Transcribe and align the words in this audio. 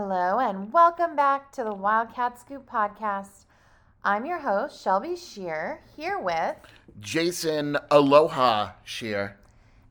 Hello, 0.00 0.40
and 0.40 0.70
welcome 0.74 1.16
back 1.16 1.50
to 1.52 1.64
the 1.64 1.72
Wildcat 1.72 2.38
Scoop 2.38 2.68
podcast. 2.70 3.46
I'm 4.04 4.26
your 4.26 4.40
host, 4.40 4.82
Shelby 4.84 5.16
Scheer, 5.16 5.80
here 5.96 6.18
with, 6.18 6.54
Jason 7.00 7.78
Aloha 7.90 8.72
Scheer. 8.84 9.38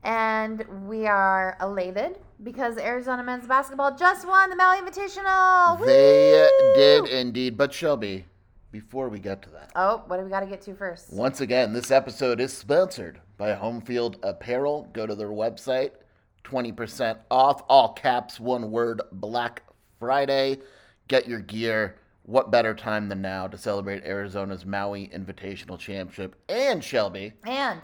and 0.04 0.64
we 0.86 1.08
are 1.08 1.56
elated 1.60 2.18
because 2.44 2.78
Arizona 2.78 3.24
men's 3.24 3.48
basketball 3.48 3.96
just 3.96 4.28
won 4.28 4.48
the 4.48 4.54
Maui 4.54 4.78
Invitational. 4.78 5.84
They 5.84 6.48
Woo! 6.60 6.74
did 6.76 7.08
indeed. 7.08 7.56
But 7.56 7.74
Shelby, 7.74 8.26
before 8.70 9.08
we 9.08 9.18
get 9.18 9.42
to 9.42 9.50
that, 9.50 9.72
Oh, 9.74 10.04
what 10.06 10.18
do 10.18 10.22
we 10.22 10.30
got 10.30 10.38
to 10.38 10.46
get 10.46 10.60
to 10.62 10.74
first? 10.76 11.12
once 11.12 11.40
again, 11.40 11.72
this 11.72 11.90
episode 11.90 12.40
is 12.40 12.52
sponsored 12.56 13.18
by 13.36 13.54
Home 13.54 13.80
Field 13.80 14.18
Apparel. 14.22 14.88
Go 14.92 15.04
to 15.04 15.16
their 15.16 15.30
website, 15.30 15.90
20% 16.44 17.18
off, 17.28 17.64
all 17.68 17.92
caps, 17.92 18.38
one 18.38 18.70
word, 18.70 19.02
Black 19.10 19.64
Friday. 19.98 20.58
Get 21.08 21.28
your 21.28 21.40
gear. 21.40 21.96
What 22.22 22.50
better 22.50 22.74
time 22.74 23.08
than 23.08 23.22
now 23.22 23.46
to 23.46 23.56
celebrate 23.56 24.04
Arizona's 24.04 24.66
Maui 24.66 25.08
Invitational 25.08 25.78
Championship? 25.78 26.34
And 26.48 26.82
Shelby, 26.82 27.32
And 27.44 27.80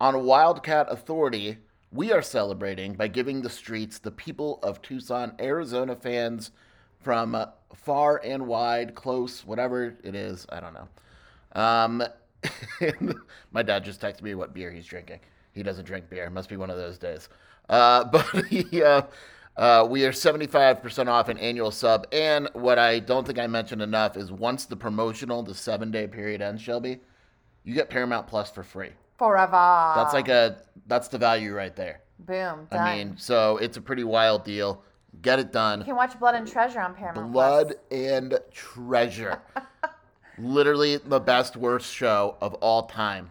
On 0.00 0.24
Wildcat 0.24 0.88
Authority, 0.90 1.58
we 1.92 2.12
are 2.12 2.22
celebrating 2.22 2.94
by 2.94 3.06
giving 3.06 3.40
the 3.40 3.50
streets 3.50 3.98
the 3.98 4.10
people 4.10 4.58
of 4.64 4.82
Tucson, 4.82 5.34
Arizona 5.40 5.94
fans 5.94 6.50
from 6.98 7.36
uh, 7.36 7.46
far 7.72 8.20
and 8.24 8.48
wide, 8.48 8.96
close, 8.96 9.46
whatever 9.46 9.96
it 10.02 10.16
is. 10.16 10.44
I 10.48 10.58
don't 10.58 10.74
know. 10.74 10.88
Um, 11.52 12.02
my 13.52 13.62
dad 13.62 13.84
just 13.84 14.00
texted 14.00 14.22
me 14.22 14.34
what 14.34 14.54
beer 14.54 14.72
he's 14.72 14.86
drinking. 14.86 15.20
He 15.52 15.62
doesn't 15.62 15.84
drink 15.84 16.10
beer. 16.10 16.28
Must 16.30 16.48
be 16.48 16.56
one 16.56 16.70
of 16.70 16.76
those 16.76 16.98
days. 16.98 17.28
Uh, 17.68 18.04
but 18.12 18.26
he, 18.46 18.82
uh, 18.82 19.02
uh, 19.56 19.86
we 19.88 20.04
are 20.04 20.12
75% 20.12 21.08
off 21.08 21.28
an 21.28 21.38
annual 21.38 21.70
sub. 21.70 22.06
And 22.12 22.48
what 22.54 22.78
I 22.78 22.98
don't 22.98 23.26
think 23.26 23.38
I 23.38 23.46
mentioned 23.46 23.82
enough 23.82 24.16
is 24.16 24.32
once 24.32 24.64
the 24.64 24.76
promotional, 24.76 25.42
the 25.42 25.54
seven 25.54 25.90
day 25.90 26.06
period 26.06 26.40
ends, 26.42 26.60
Shelby, 26.62 27.00
you 27.62 27.74
get 27.74 27.88
Paramount 27.90 28.26
Plus 28.26 28.50
for 28.50 28.62
free. 28.62 28.90
forever. 29.18 29.92
That's 29.96 30.12
like 30.14 30.28
a 30.28 30.58
that's 30.86 31.08
the 31.08 31.18
value 31.18 31.54
right 31.54 31.74
there. 31.76 32.00
boom. 32.18 32.66
Done. 32.70 32.80
I 32.80 32.96
mean, 32.96 33.16
so 33.16 33.56
it's 33.58 33.76
a 33.76 33.80
pretty 33.80 34.04
wild 34.04 34.44
deal. 34.44 34.82
Get 35.22 35.38
it 35.38 35.52
done. 35.52 35.78
you 35.78 35.84
can 35.86 35.96
watch 35.96 36.18
Blood 36.18 36.34
and 36.34 36.46
Treasure 36.46 36.80
on 36.80 36.94
Paramount 36.94 37.32
Plus. 37.32 37.32
Blood 37.32 37.66
Plus. 37.88 38.00
and 38.00 38.38
treasure. 38.52 39.40
Literally 40.38 40.96
the 40.96 41.20
best 41.20 41.56
worst 41.56 41.92
show 41.94 42.36
of 42.40 42.54
all 42.54 42.86
time. 42.86 43.30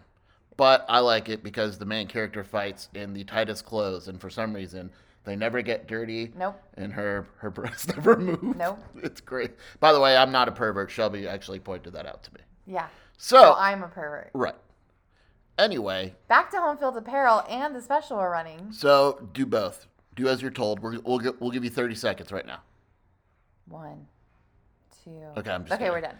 But 0.56 0.86
I 0.88 1.00
like 1.00 1.28
it 1.28 1.42
because 1.42 1.76
the 1.78 1.84
main 1.84 2.06
character 2.06 2.42
fights 2.44 2.88
in 2.94 3.12
the 3.12 3.24
tightest 3.24 3.66
clothes 3.66 4.08
and 4.08 4.18
for 4.20 4.30
some 4.30 4.54
reason 4.54 4.90
they 5.24 5.36
never 5.36 5.62
get 5.62 5.86
dirty. 5.86 6.32
Nope. 6.36 6.60
And 6.76 6.92
her 6.92 7.26
her 7.38 7.50
breasts 7.50 7.88
never 7.96 8.16
move. 8.16 8.56
Nope. 8.56 8.78
It's 9.02 9.20
great. 9.20 9.52
By 9.80 9.92
the 9.92 10.00
way, 10.00 10.16
I'm 10.16 10.32
not 10.32 10.48
a 10.48 10.52
pervert. 10.52 10.90
Shelby 10.90 11.26
actually 11.26 11.60
pointed 11.60 11.92
that 11.94 12.06
out 12.06 12.22
to 12.24 12.34
me. 12.34 12.40
Yeah. 12.66 12.88
So 13.16 13.54
I'm 13.58 13.82
a 13.82 13.88
pervert. 13.88 14.30
right. 14.34 14.54
Anyway, 15.56 16.12
Back 16.26 16.50
to 16.50 16.58
Home 16.58 16.76
Field 16.76 16.96
Apparel 16.96 17.44
and 17.48 17.76
the 17.76 17.80
special 17.80 18.16
we're 18.16 18.30
running. 18.30 18.72
So 18.72 19.28
do 19.32 19.46
both. 19.46 19.86
Do 20.16 20.26
as 20.28 20.42
you're 20.42 20.50
told. 20.50 20.80
We're, 20.80 20.98
we'll 21.00 21.20
gi- 21.20 21.30
we'll 21.38 21.52
give 21.52 21.62
you 21.62 21.70
30 21.70 21.94
seconds 21.94 22.32
right 22.32 22.44
now. 22.44 22.58
One, 23.68 24.06
two. 25.04 25.10
Okay, 25.36 25.50
I'm 25.50 25.62
just 25.62 25.72
okay. 25.74 25.84
kidding. 25.84 25.92
We're 25.92 26.00
done. 26.00 26.18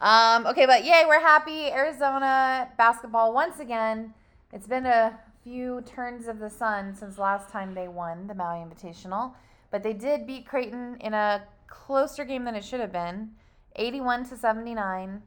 Um, 0.00 0.46
okay, 0.46 0.64
but 0.64 0.82
yay, 0.84 1.04
we're 1.06 1.20
happy. 1.20 1.66
Arizona 1.70 2.70
basketball 2.78 3.34
once 3.34 3.60
again. 3.60 4.14
It's 4.52 4.66
been 4.66 4.86
a 4.86 5.18
few 5.44 5.80
turns 5.82 6.26
of 6.26 6.40
the 6.40 6.50
sun 6.50 6.94
since 6.94 7.18
last 7.18 7.50
time 7.50 7.72
they 7.72 7.86
won 7.86 8.26
the 8.26 8.34
Maui 8.34 8.64
Invitational, 8.64 9.32
but 9.70 9.82
they 9.82 9.92
did 9.92 10.26
beat 10.26 10.46
Creighton 10.46 10.96
in 11.00 11.14
a 11.14 11.42
closer 11.68 12.24
game 12.24 12.44
than 12.44 12.56
it 12.56 12.64
should 12.64 12.80
have 12.80 12.92
been, 12.92 13.30
81 13.76 14.28
to 14.28 14.36
79. 14.36 15.22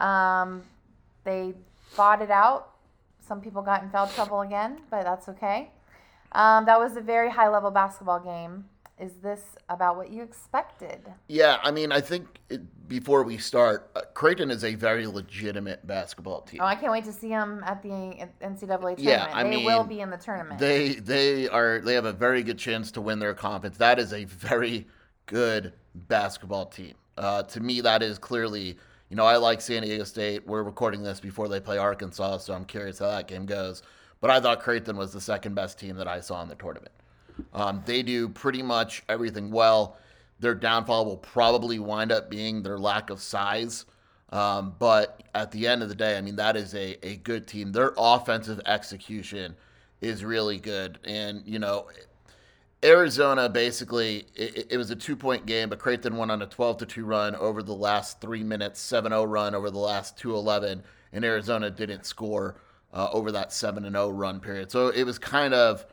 Um, 0.00 0.62
they 1.22 1.54
fought 1.90 2.20
it 2.20 2.32
out. 2.32 2.70
Some 3.20 3.40
people 3.40 3.62
got 3.62 3.84
in 3.84 3.90
foul 3.90 4.08
trouble 4.08 4.40
again, 4.40 4.80
but 4.90 5.04
that's 5.04 5.28
okay. 5.28 5.70
Um, 6.32 6.66
that 6.66 6.78
was 6.78 6.96
a 6.96 7.00
very 7.00 7.30
high 7.30 7.48
level 7.48 7.70
basketball 7.70 8.18
game. 8.18 8.64
Is 8.96 9.14
this 9.14 9.42
about 9.68 9.96
what 9.96 10.10
you 10.10 10.22
expected? 10.22 11.00
Yeah, 11.26 11.58
I 11.64 11.72
mean, 11.72 11.90
I 11.90 12.00
think 12.00 12.38
it, 12.48 12.88
before 12.88 13.24
we 13.24 13.38
start, 13.38 13.90
uh, 13.96 14.02
Creighton 14.14 14.52
is 14.52 14.62
a 14.62 14.76
very 14.76 15.08
legitimate 15.08 15.84
basketball 15.84 16.42
team. 16.42 16.60
Oh, 16.62 16.66
I 16.66 16.76
can't 16.76 16.92
wait 16.92 17.04
to 17.06 17.12
see 17.12 17.28
them 17.28 17.60
at 17.66 17.82
the 17.82 17.88
NCAA 17.88 18.60
tournament. 18.68 18.98
Yeah, 19.00 19.28
I 19.32 19.42
they 19.42 19.64
will 19.64 19.82
be 19.82 20.00
in 20.00 20.10
the 20.10 20.16
tournament. 20.16 20.60
They 20.60 20.94
they 20.94 21.48
are 21.48 21.80
they 21.80 21.94
have 21.94 22.04
a 22.04 22.12
very 22.12 22.44
good 22.44 22.58
chance 22.58 22.92
to 22.92 23.00
win 23.00 23.18
their 23.18 23.34
conference. 23.34 23.78
That 23.78 23.98
is 23.98 24.12
a 24.12 24.24
very 24.26 24.86
good 25.26 25.72
basketball 25.94 26.66
team. 26.66 26.94
Uh, 27.18 27.42
to 27.44 27.60
me, 27.60 27.80
that 27.80 28.02
is 28.02 28.18
clearly. 28.18 28.78
You 29.10 29.16
know, 29.16 29.26
I 29.26 29.36
like 29.36 29.60
San 29.60 29.82
Diego 29.82 30.04
State. 30.04 30.46
We're 30.46 30.62
recording 30.62 31.02
this 31.02 31.20
before 31.20 31.48
they 31.48 31.60
play 31.60 31.78
Arkansas, 31.78 32.38
so 32.38 32.54
I'm 32.54 32.64
curious 32.64 33.00
how 33.00 33.08
that 33.08 33.26
game 33.26 33.44
goes. 33.44 33.82
But 34.20 34.30
I 34.30 34.40
thought 34.40 34.60
Creighton 34.60 34.96
was 34.96 35.12
the 35.12 35.20
second 35.20 35.54
best 35.54 35.78
team 35.78 35.96
that 35.96 36.08
I 36.08 36.20
saw 36.20 36.40
in 36.42 36.48
the 36.48 36.54
tournament. 36.54 36.92
Um, 37.52 37.82
they 37.86 38.02
do 38.02 38.28
pretty 38.28 38.62
much 38.62 39.02
everything 39.08 39.50
well. 39.50 39.96
Their 40.40 40.54
downfall 40.54 41.06
will 41.06 41.16
probably 41.16 41.78
wind 41.78 42.12
up 42.12 42.30
being 42.30 42.62
their 42.62 42.78
lack 42.78 43.10
of 43.10 43.20
size. 43.20 43.86
Um, 44.30 44.74
but 44.78 45.22
at 45.34 45.52
the 45.52 45.66
end 45.66 45.82
of 45.82 45.88
the 45.88 45.94
day, 45.94 46.18
I 46.18 46.20
mean, 46.20 46.36
that 46.36 46.56
is 46.56 46.74
a, 46.74 46.98
a 47.06 47.16
good 47.16 47.46
team. 47.46 47.72
Their 47.72 47.92
offensive 47.96 48.60
execution 48.66 49.54
is 50.00 50.24
really 50.24 50.58
good. 50.58 50.98
And, 51.04 51.42
you 51.46 51.58
know, 51.58 51.88
Arizona 52.84 53.48
basically, 53.48 54.26
it, 54.34 54.66
it 54.70 54.76
was 54.76 54.90
a 54.90 54.96
two 54.96 55.16
point 55.16 55.46
game, 55.46 55.68
but 55.68 55.78
Creighton 55.78 56.16
went 56.16 56.30
on 56.30 56.42
a 56.42 56.46
12 56.46 56.78
to 56.78 56.86
2 56.86 57.04
run 57.04 57.34
over 57.36 57.62
the 57.62 57.74
last 57.74 58.20
three 58.20 58.42
minutes, 58.42 58.80
7 58.80 59.10
0 59.10 59.24
run 59.24 59.54
over 59.54 59.70
the 59.70 59.78
last 59.78 60.18
211. 60.18 60.82
and 61.12 61.24
Arizona 61.24 61.70
didn't 61.70 62.04
score 62.04 62.56
uh, 62.92 63.08
over 63.12 63.32
that 63.32 63.52
7 63.52 63.84
and 63.84 63.94
0 63.94 64.10
run 64.10 64.40
period. 64.40 64.70
So 64.70 64.88
it 64.88 65.04
was 65.04 65.18
kind 65.18 65.54
of 65.54 65.86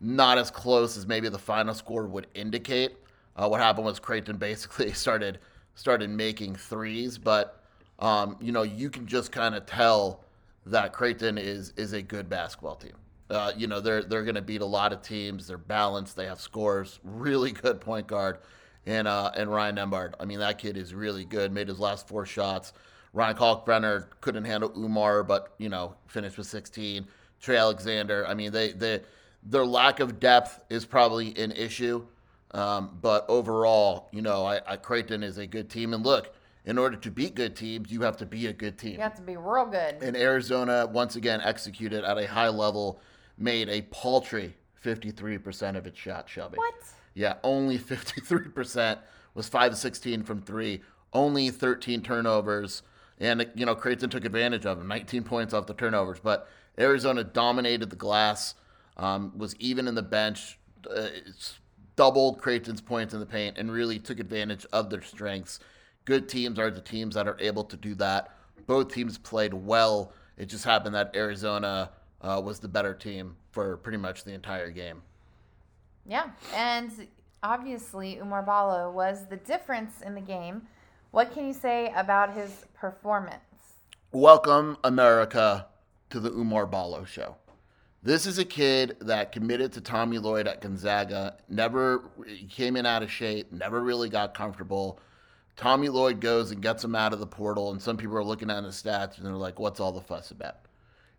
not 0.00 0.38
as 0.38 0.50
close 0.50 0.96
as 0.96 1.06
maybe 1.06 1.28
the 1.28 1.38
final 1.38 1.74
score 1.74 2.06
would 2.06 2.26
indicate. 2.34 2.96
Uh, 3.36 3.48
what 3.48 3.60
happened 3.60 3.86
was 3.86 3.98
Creighton 3.98 4.36
basically 4.38 4.92
started 4.92 5.38
started 5.74 6.08
making 6.10 6.54
threes, 6.54 7.18
but 7.18 7.62
um, 7.98 8.36
you 8.40 8.52
know 8.52 8.62
you 8.62 8.90
can 8.90 9.06
just 9.06 9.32
kind 9.32 9.54
of 9.54 9.66
tell 9.66 10.24
that 10.66 10.92
Creighton 10.92 11.38
is 11.38 11.72
is 11.76 11.92
a 11.92 12.02
good 12.02 12.28
basketball 12.28 12.76
team. 12.76 12.94
Uh, 13.30 13.52
you 13.56 13.66
know 13.66 13.80
they're 13.80 14.02
they're 14.02 14.22
going 14.22 14.34
to 14.34 14.42
beat 14.42 14.60
a 14.60 14.66
lot 14.66 14.92
of 14.92 15.02
teams. 15.02 15.46
They're 15.46 15.58
balanced. 15.58 16.16
They 16.16 16.26
have 16.26 16.40
scores. 16.40 17.00
Really 17.02 17.52
good 17.52 17.80
point 17.80 18.06
guard, 18.06 18.38
and 18.86 19.08
uh, 19.08 19.30
and 19.34 19.50
Ryan 19.50 19.76
Nembhard. 19.76 20.14
I 20.20 20.24
mean 20.24 20.38
that 20.40 20.58
kid 20.58 20.76
is 20.76 20.94
really 20.94 21.24
good. 21.24 21.52
Made 21.52 21.68
his 21.68 21.80
last 21.80 22.06
four 22.06 22.26
shots. 22.26 22.72
Ryan 23.12 23.36
Kalkbrenner 23.36 24.06
couldn't 24.20 24.44
handle 24.44 24.70
Oumar, 24.70 25.26
but 25.26 25.54
you 25.58 25.68
know 25.68 25.94
finished 26.06 26.36
with 26.36 26.46
16. 26.46 27.06
Trey 27.40 27.56
Alexander. 27.56 28.26
I 28.26 28.34
mean 28.34 28.52
they 28.52 28.72
they 28.72 29.00
their 29.44 29.64
lack 29.64 30.00
of 30.00 30.18
depth 30.18 30.60
is 30.70 30.84
probably 30.84 31.36
an 31.36 31.52
issue. 31.52 32.06
Um, 32.52 32.98
but 33.02 33.26
overall, 33.28 34.08
you 34.12 34.22
know, 34.22 34.44
I, 34.44 34.60
I, 34.66 34.76
Creighton 34.76 35.22
is 35.22 35.38
a 35.38 35.46
good 35.46 35.68
team. 35.68 35.92
And 35.92 36.04
look, 36.04 36.34
in 36.64 36.78
order 36.78 36.96
to 36.96 37.10
beat 37.10 37.34
good 37.34 37.56
teams, 37.56 37.90
you 37.90 38.02
have 38.02 38.16
to 38.18 38.26
be 38.26 38.46
a 38.46 38.52
good 38.52 38.78
team. 38.78 38.92
You 38.92 39.00
have 39.00 39.16
to 39.16 39.22
be 39.22 39.36
real 39.36 39.66
good. 39.66 39.96
And 40.02 40.16
Arizona, 40.16 40.86
once 40.86 41.16
again, 41.16 41.40
executed 41.42 42.04
at 42.04 42.16
a 42.16 42.26
high 42.26 42.48
level, 42.48 43.00
made 43.36 43.68
a 43.68 43.82
paltry 43.82 44.54
53% 44.82 45.76
of 45.76 45.86
its 45.86 45.98
shots, 45.98 46.30
Shelby. 46.30 46.58
What? 46.58 46.74
Yeah, 47.14 47.34
only 47.42 47.78
53% 47.78 48.98
was 49.34 49.48
5 49.48 49.72
to 49.72 49.76
16 49.76 50.22
from 50.22 50.42
three, 50.42 50.82
only 51.12 51.50
13 51.50 52.02
turnovers. 52.02 52.82
And, 53.18 53.48
you 53.54 53.66
know, 53.66 53.74
Creighton 53.74 54.10
took 54.10 54.24
advantage 54.24 54.66
of 54.66 54.78
them, 54.78 54.88
19 54.88 55.24
points 55.24 55.54
off 55.54 55.66
the 55.66 55.74
turnovers. 55.74 56.18
But 56.22 56.48
Arizona 56.78 57.24
dominated 57.24 57.90
the 57.90 57.96
glass, 57.96 58.54
um, 58.96 59.32
was 59.36 59.56
even 59.56 59.88
in 59.88 59.94
the 59.94 60.02
bench. 60.02 60.58
Uh, 60.88 61.08
doubled 61.96 62.40
Creighton's 62.40 62.80
points 62.80 63.14
in 63.14 63.20
the 63.20 63.26
paint 63.26 63.58
and 63.58 63.70
really 63.70 63.98
took 63.98 64.20
advantage 64.20 64.66
of 64.72 64.90
their 64.90 65.02
strengths. 65.02 65.60
Good 66.04 66.28
teams 66.28 66.58
are 66.58 66.70
the 66.70 66.80
teams 66.80 67.14
that 67.14 67.28
are 67.28 67.36
able 67.40 67.64
to 67.64 67.76
do 67.76 67.94
that. 67.96 68.36
Both 68.66 68.92
teams 68.92 69.18
played 69.18 69.54
well. 69.54 70.12
It 70.36 70.46
just 70.46 70.64
happened 70.64 70.94
that 70.94 71.14
Arizona 71.14 71.90
uh, 72.20 72.40
was 72.44 72.58
the 72.58 72.68
better 72.68 72.94
team 72.94 73.36
for 73.52 73.76
pretty 73.78 73.98
much 73.98 74.24
the 74.24 74.32
entire 74.32 74.70
game. 74.70 75.02
Yeah, 76.06 76.30
and 76.54 76.90
obviously 77.42 78.16
Oumar 78.16 78.44
Ballo 78.44 78.90
was 78.90 79.26
the 79.28 79.36
difference 79.36 80.02
in 80.02 80.14
the 80.14 80.20
game. 80.20 80.62
What 81.12 81.32
can 81.32 81.46
you 81.46 81.52
say 81.52 81.92
about 81.96 82.34
his 82.34 82.66
performance? 82.74 83.38
Welcome, 84.12 84.76
America, 84.84 85.66
to 86.10 86.20
the 86.20 86.30
Oumar 86.30 86.70
Ballo 86.70 87.04
show. 87.04 87.36
This 88.04 88.26
is 88.26 88.38
a 88.38 88.44
kid 88.44 88.98
that 89.00 89.32
committed 89.32 89.72
to 89.72 89.80
Tommy 89.80 90.18
Lloyd 90.18 90.46
at 90.46 90.60
Gonzaga, 90.60 91.38
never 91.48 92.02
came 92.50 92.76
in 92.76 92.84
out 92.84 93.02
of 93.02 93.10
shape, 93.10 93.50
never 93.50 93.80
really 93.82 94.10
got 94.10 94.34
comfortable. 94.34 95.00
Tommy 95.56 95.88
Lloyd 95.88 96.20
goes 96.20 96.50
and 96.50 96.60
gets 96.60 96.84
him 96.84 96.94
out 96.94 97.14
of 97.14 97.18
the 97.18 97.26
portal, 97.26 97.70
and 97.70 97.80
some 97.80 97.96
people 97.96 98.14
are 98.14 98.22
looking 98.22 98.50
at 98.50 98.62
his 98.62 98.74
stats 98.74 99.16
and 99.16 99.26
they're 99.26 99.32
like, 99.32 99.58
what's 99.58 99.80
all 99.80 99.90
the 99.90 100.02
fuss 100.02 100.32
about? 100.32 100.56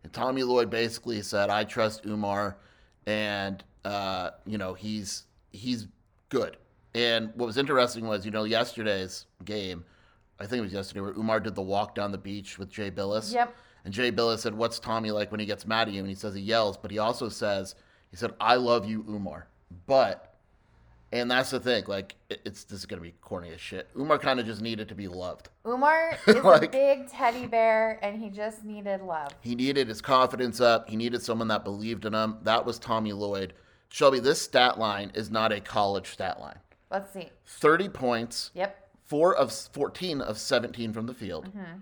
And 0.04 0.14
Tommy 0.14 0.44
Lloyd 0.44 0.70
basically 0.70 1.24
said, 1.24 1.50
I 1.50 1.64
trust 1.64 2.04
Oumar, 2.04 2.54
and, 3.08 3.64
uh, 3.84 4.32
you 4.46 4.60
know, 4.60 4.76
he's 4.76 5.24
he's 5.54 5.88
good. 6.30 6.56
And 6.94 7.32
what 7.34 7.48
was 7.48 7.58
interesting 7.58 8.06
was, 8.06 8.26
you 8.26 8.32
know, 8.32 8.44
yesterday's 8.44 9.26
game, 9.44 9.86
I 10.40 10.46
think 10.46 10.60
it 10.60 10.64
was 10.64 10.74
yesterday, 10.74 11.02
where 11.02 11.14
Oumar 11.14 11.42
did 11.42 11.56
the 11.56 11.64
walk 11.64 11.96
down 11.96 12.12
the 12.12 12.20
beach 12.20 12.60
with 12.60 12.70
Jay 12.70 12.92
Bilas. 12.92 13.34
Yep. 13.34 13.56
And 13.86 13.94
Jay 13.94 14.12
Bilas 14.12 14.40
said, 14.40 14.56
What's 14.56 14.80
Tommy 14.80 15.12
like 15.12 15.32
when 15.32 15.40
he 15.40 15.46
gets 15.46 15.66
mad 15.66 15.88
at 15.88 15.94
you? 15.94 16.00
And 16.02 16.10
he 16.10 16.16
says 16.16 16.34
he 16.34 16.42
yells, 16.42 16.76
but 16.76 16.92
he 16.92 16.98
also 16.98 17.30
says, 17.30 17.76
He 18.10 18.18
said, 18.18 18.34
I 18.42 18.56
love 18.56 18.90
you, 18.90 19.04
Oumar. 19.04 19.44
But, 19.86 20.36
and 21.12 21.30
that's 21.30 21.52
the 21.52 21.60
thing, 21.60 21.84
like, 21.88 22.16
it's 22.30 22.64
this 22.64 22.80
is 22.80 22.86
going 22.88 23.02
to 23.02 23.08
be 23.08 23.14
corny 23.22 23.52
as 23.54 23.62
shit. 23.62 23.96
Oumar 23.96 24.20
kind 24.20 24.40
of 24.40 24.48
just 24.48 24.62
needed 24.62 24.90
to 24.90 24.96
be 24.96 25.08
loved. 25.08 25.50
Oumar 25.66 26.18
is 26.28 26.44
like, 26.44 26.64
a 26.64 26.70
big 26.70 27.10
teddy 27.10 27.46
bear, 27.46 28.00
and 28.02 28.20
he 28.20 28.30
just 28.30 28.66
needed 28.66 29.02
love. 29.02 29.30
He 29.42 29.54
needed 29.54 29.88
his 29.88 30.02
confidence 30.02 30.60
up. 30.60 30.90
He 30.90 30.96
needed 30.96 31.22
someone 31.22 31.48
that 31.50 31.64
believed 31.64 32.06
in 32.06 32.14
him. 32.14 32.38
That 32.42 32.66
was 32.66 32.80
Tommy 32.80 33.14
Lloyd. 33.14 33.54
Shelby, 33.90 34.20
this 34.20 34.42
stat 34.42 34.80
line 34.80 35.12
is 35.14 35.30
not 35.30 35.52
a 35.52 35.62
college 35.62 36.08
stat 36.08 36.40
line. 36.40 36.58
Let's 36.92 37.14
see. 37.14 37.30
30 37.46 37.90
points. 37.90 38.52
Yep. 38.56 38.82
Four 39.06 39.36
of 39.36 39.54
14 39.54 40.22
of 40.22 40.40
17 40.40 40.92
from 40.92 41.06
the 41.06 41.14
field. 41.14 41.46
Mm-hmm. 41.50 41.80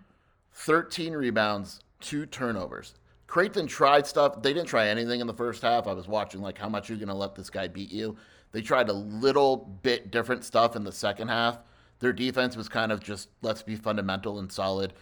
13 0.54 1.14
rebounds, 1.14 1.80
two 2.04 2.28
turnovers. 2.28 2.94
Creighton 3.26 3.66
tried 3.66 4.06
stuff. 4.06 4.44
They 4.44 4.54
didn't 4.54 4.68
try 4.68 4.88
anything 4.88 5.20
in 5.20 5.26
the 5.26 5.34
first 5.34 5.64
half. 5.64 5.88
I 5.88 5.94
was 5.94 6.08
watching 6.08 6.42
like 6.42 6.60
how 6.60 6.70
much 6.70 6.88
you're 6.88 7.00
going 7.00 7.08
to 7.08 7.16
let 7.16 7.34
this 7.34 7.50
guy 7.50 7.68
beat 7.68 7.92
you. 7.92 8.16
They 8.52 8.62
tried 8.62 8.90
a 8.90 8.94
little 8.94 9.58
bit 9.82 10.12
different 10.12 10.44
stuff 10.44 10.76
in 10.76 10.84
the 10.84 10.92
second 10.92 11.30
half. 11.30 11.58
Their 11.98 12.14
defense 12.14 12.56
was 12.56 12.70
kind 12.70 12.92
of 12.92 13.02
just 13.02 13.30
let's 13.42 13.64
be 13.64 13.76
fundamental 13.76 14.38
and 14.38 14.52
solid. 14.52 14.94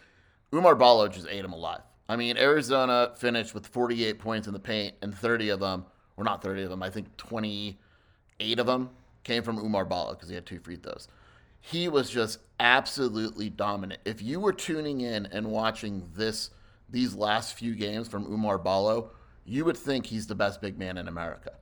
Oumar 0.54 0.80
Ballo 0.80 1.10
just 1.10 1.28
ate 1.28 1.44
him 1.44 1.52
alive. 1.52 1.82
I 2.08 2.16
mean, 2.16 2.38
Arizona 2.38 3.12
finished 3.18 3.54
with 3.54 3.68
48 3.68 4.20
points 4.20 4.48
in 4.48 4.54
the 4.54 4.60
paint, 4.60 4.96
and 5.02 5.14
30 5.14 5.50
of 5.50 5.60
them, 5.60 5.86
or 6.18 6.24
not 6.24 6.42
30 6.42 6.64
of 6.64 6.70
them, 6.70 6.84
I 6.84 6.90
think 6.90 7.16
28 7.18 8.60
of 8.60 8.66
them 8.66 8.90
came 9.24 9.44
from 9.44 9.58
Oumar 9.58 9.88
Ballo 9.88 10.14
because 10.14 10.30
he 10.30 10.36
had 10.36 10.46
two 10.46 10.60
free 10.60 10.76
throws. 10.76 11.08
He 11.62 11.88
was 11.88 12.10
just 12.10 12.40
absolutely 12.60 13.50
dominant. 13.50 14.02
If 14.06 14.22
you 14.22 14.40
were 14.40 14.54
tuning 14.54 15.02
in 15.02 15.26
and 15.28 15.48
watching 15.48 16.10
this 16.16 16.50
these 16.92 17.16
last 17.16 17.54
few 17.54 17.76
games 17.76 18.08
from 18.08 18.26
Oumar 18.26 18.62
Ballo, 18.62 19.12
you 19.46 19.66
would 19.66 19.78
think 19.78 20.06
he's 20.06 20.28
the 20.28 20.36
best 20.36 20.62
big 20.62 20.78
man 20.78 20.98
in 20.98 21.08
America. 21.08 21.54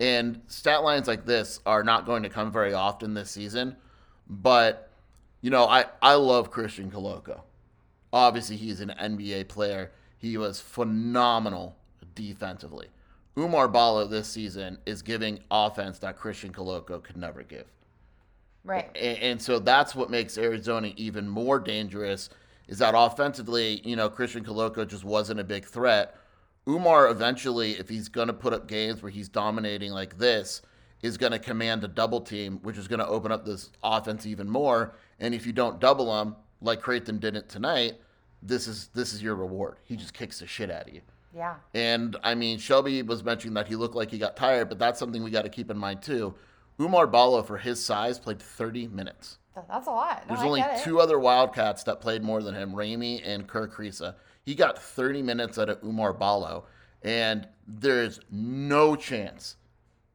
And 0.00 0.40
stat 0.48 0.82
lines 0.82 1.06
like 1.06 1.24
this 1.24 1.60
are 1.64 1.84
not 1.84 2.06
going 2.06 2.22
to 2.24 2.28
come 2.28 2.50
very 2.50 2.74
often 2.74 3.14
this 3.14 3.30
season. 3.30 3.76
But, 4.28 4.90
you 5.40 5.50
know, 5.50 5.66
I, 5.66 5.84
I 6.02 6.14
love 6.14 6.50
Christian 6.50 6.90
Koloko. 6.90 7.42
Obviously, 8.12 8.56
he's 8.56 8.80
an 8.80 8.92
NBA 9.00 9.48
player. 9.48 9.92
He 10.18 10.36
was 10.36 10.60
phenomenal 10.60 11.76
defensively. 12.14 12.88
Oumar 13.36 13.70
Ballo 13.70 14.06
this 14.06 14.28
season 14.28 14.78
is 14.86 15.02
giving 15.02 15.40
offense 15.50 15.98
that 15.98 16.16
Christian 16.16 16.52
Koloko 16.52 17.02
could 17.02 17.16
never 17.16 17.42
give. 17.42 17.66
Right. 18.64 18.88
And, 18.96 19.18
and 19.18 19.42
so 19.42 19.58
that's 19.58 19.94
what 19.94 20.10
makes 20.10 20.38
Arizona 20.38 20.92
even 20.96 21.28
more 21.28 21.58
dangerous 21.58 22.30
is 22.68 22.78
that 22.78 22.94
offensively, 22.96 23.80
you 23.84 23.96
know, 23.96 24.08
Christian 24.08 24.44
Koloko 24.44 24.86
just 24.86 25.04
wasn't 25.04 25.40
a 25.40 25.44
big 25.44 25.64
threat. 25.64 26.16
Oumar 26.66 27.10
eventually, 27.10 27.72
if 27.72 27.88
he's 27.88 28.08
going 28.08 28.28
to 28.28 28.32
put 28.32 28.52
up 28.52 28.66
games 28.66 29.02
where 29.02 29.10
he's 29.10 29.28
dominating 29.28 29.92
like 29.92 30.18
this, 30.18 30.62
is 31.02 31.18
going 31.18 31.32
to 31.32 31.38
command 31.38 31.84
a 31.84 31.88
double 31.88 32.20
team, 32.20 32.58
which 32.62 32.78
is 32.78 32.88
going 32.88 32.98
to 32.98 33.06
open 33.06 33.30
up 33.30 33.44
this 33.44 33.70
offense 33.82 34.24
even 34.24 34.48
more. 34.48 34.94
And 35.20 35.34
if 35.34 35.46
you 35.46 35.52
don't 35.52 35.78
double 35.78 36.18
him, 36.20 36.34
like 36.62 36.80
Creighton 36.80 37.18
didn't 37.18 37.46
tonight, 37.48 38.00
this 38.42 38.66
is 38.66 38.88
this 38.94 39.12
is 39.12 39.22
your 39.22 39.34
reward. 39.34 39.76
He 39.84 39.96
just 39.96 40.14
kicks 40.14 40.40
the 40.40 40.46
shit 40.46 40.70
out 40.70 40.88
of 40.88 40.94
you. 40.94 41.02
Yeah. 41.36 41.56
And 41.74 42.16
I 42.22 42.34
mean, 42.34 42.58
Shelby 42.58 43.02
was 43.02 43.22
mentioning 43.22 43.54
that 43.54 43.68
he 43.68 43.76
looked 43.76 43.94
like 43.94 44.10
he 44.10 44.18
got 44.18 44.34
tired, 44.34 44.70
but 44.70 44.78
that's 44.78 44.98
something 44.98 45.22
we 45.22 45.30
got 45.30 45.42
to 45.42 45.50
keep 45.50 45.70
in 45.70 45.76
mind 45.76 46.00
too. 46.00 46.34
Oumar 46.78 47.10
Ballo, 47.10 47.42
for 47.42 47.58
his 47.58 47.84
size, 47.84 48.18
played 48.18 48.40
30 48.40 48.88
minutes. 48.88 49.38
That's 49.54 49.86
a 49.86 49.90
lot. 49.90 50.24
No, 50.28 50.34
There's 50.34 50.46
only 50.46 50.64
two 50.82 51.00
other 51.00 51.18
Wildcats 51.18 51.84
that 51.84 52.00
played 52.00 52.22
more 52.22 52.42
than 52.42 52.54
him, 52.54 52.72
Ramey 52.72 53.20
and 53.24 53.46
Kerr 53.46 53.68
Kriisa. 53.68 54.14
He 54.44 54.54
got 54.54 54.78
30 54.78 55.22
minutes 55.22 55.58
out 55.58 55.68
of 55.68 55.80
Oumar 55.82 56.18
Ballo, 56.18 56.64
and 57.02 57.46
there's 57.66 58.20
no 58.30 58.96
chance 58.96 59.56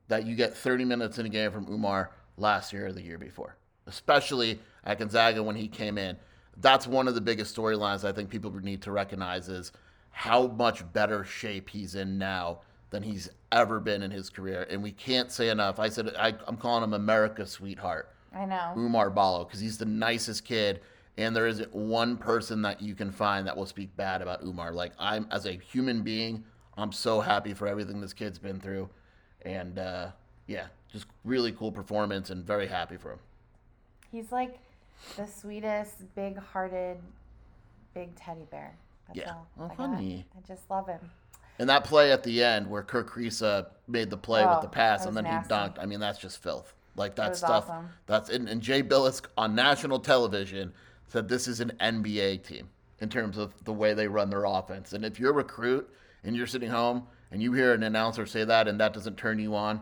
that 0.07 0.25
you 0.25 0.35
get 0.35 0.55
30 0.55 0.85
minutes 0.85 1.19
in 1.19 1.25
a 1.25 1.29
game 1.29 1.51
from 1.51 1.65
Oumar 1.67 2.09
last 2.37 2.73
year 2.73 2.87
or 2.87 2.91
the 2.91 3.01
year 3.01 3.17
before, 3.17 3.55
especially 3.87 4.59
at 4.83 4.99
Gonzaga 4.99 5.41
when 5.41 5.55
he 5.55 5.67
came 5.67 5.97
in. 5.97 6.17
That's 6.57 6.87
one 6.87 7.07
of 7.07 7.15
the 7.15 7.21
biggest 7.21 7.55
storylines 7.55 8.03
I 8.03 8.11
think 8.11 8.29
people 8.29 8.51
need 8.51 8.81
to 8.81 8.91
recognize 8.91 9.47
is 9.47 9.71
how 10.11 10.47
much 10.47 10.91
better 10.91 11.23
shape 11.23 11.69
he's 11.69 11.95
in 11.95 12.17
now 12.17 12.59
than 12.89 13.03
he's 13.03 13.29
ever 13.51 13.79
been 13.79 14.01
in 14.01 14.11
his 14.11 14.29
career. 14.29 14.67
And 14.69 14.83
we 14.83 14.91
can't 14.91 15.31
say 15.31 15.49
enough. 15.49 15.79
I 15.79 15.89
said 15.89 16.13
I, 16.17 16.33
I'm 16.47 16.57
calling 16.57 16.83
him 16.83 16.93
America's 16.93 17.51
sweetheart 17.51 18.09
I 18.33 18.45
know. 18.45 18.73
Oumar 18.75 19.13
Ballo 19.13 19.43
because 19.43 19.59
he's 19.59 19.77
the 19.77 19.85
nicest 19.85 20.45
kid, 20.45 20.81
and 21.17 21.35
there 21.35 21.47
isn't 21.47 21.73
one 21.73 22.17
person 22.17 22.61
that 22.63 22.81
you 22.81 22.95
can 22.95 23.11
find 23.11 23.47
that 23.47 23.57
will 23.57 23.65
speak 23.65 23.95
bad 23.95 24.21
about 24.21 24.43
Oumar. 24.43 24.73
Like 24.73 24.93
I'm, 24.99 25.27
as 25.31 25.45
a 25.45 25.51
human 25.51 26.01
being, 26.01 26.43
I'm 26.77 26.91
so 26.91 27.19
happy 27.19 27.53
for 27.53 27.67
everything 27.67 28.01
this 28.01 28.13
kid's 28.13 28.39
been 28.39 28.59
through, 28.59 28.89
and 29.43 29.79
uh, 29.79 30.07
yeah, 30.47 30.67
just 30.91 31.07
really 31.23 31.51
cool 31.51 31.71
performance, 31.71 32.29
and 32.29 32.45
very 32.45 32.67
happy 32.67 32.97
for 32.97 33.13
him. 33.13 33.19
He's 34.11 34.31
like 34.31 34.59
the 35.15 35.27
sweetest, 35.27 36.13
big-hearted, 36.15 36.97
big 37.93 38.15
teddy 38.15 38.45
bear. 38.51 38.75
That's 39.07 39.19
yeah, 39.19 39.33
all 39.33 39.47
oh, 39.59 39.67
honey. 39.75 40.25
I 40.37 40.47
just 40.47 40.69
love 40.69 40.87
him. 40.87 40.99
And 41.57 41.69
that 41.69 41.83
play 41.83 42.11
at 42.11 42.23
the 42.23 42.41
end 42.41 42.69
where 42.69 42.81
Kerr 42.83 43.03
Kriisa 43.03 43.67
made 43.87 44.09
the 44.09 44.17
play 44.17 44.43
oh, 44.43 44.53
with 44.53 44.61
the 44.61 44.69
pass 44.69 45.05
and 45.05 45.15
then 45.15 45.25
nasty. 45.25 45.53
he 45.53 45.59
dunked. 45.59 45.77
I 45.77 45.85
mean, 45.85 45.99
that's 45.99 46.19
just 46.19 46.41
filth. 46.41 46.73
Like 46.95 47.15
that, 47.15 47.29
that 47.29 47.37
stuff. 47.37 47.69
Awesome. 47.69 47.89
That's 48.07 48.29
and, 48.29 48.49
and 48.49 48.61
Jay 48.61 48.83
Bilas 48.83 49.21
on 49.37 49.55
national 49.55 49.99
television 49.99 50.73
said 51.07 51.27
this 51.27 51.47
is 51.47 51.59
an 51.59 51.71
NBA 51.79 52.43
team. 52.43 52.69
in 53.01 53.09
terms 53.09 53.37
of 53.37 53.53
the 53.63 53.73
way 53.73 53.93
they 53.93 54.07
run 54.07 54.29
their 54.29 54.43
offense. 54.45 54.93
And 54.93 55.05
if 55.05 55.19
you're 55.19 55.31
a 55.31 55.33
recruit 55.33 55.89
and 56.23 56.35
you're 56.35 56.47
sitting 56.47 56.69
home 56.69 57.07
and 57.31 57.41
you 57.41 57.53
hear 57.53 57.73
an 57.73 57.83
announcer 57.83 58.25
say 58.25 58.43
that 58.43 58.67
and 58.67 58.79
that 58.79 58.93
doesn't 58.93 59.17
turn 59.17 59.39
you 59.39 59.55
on, 59.55 59.81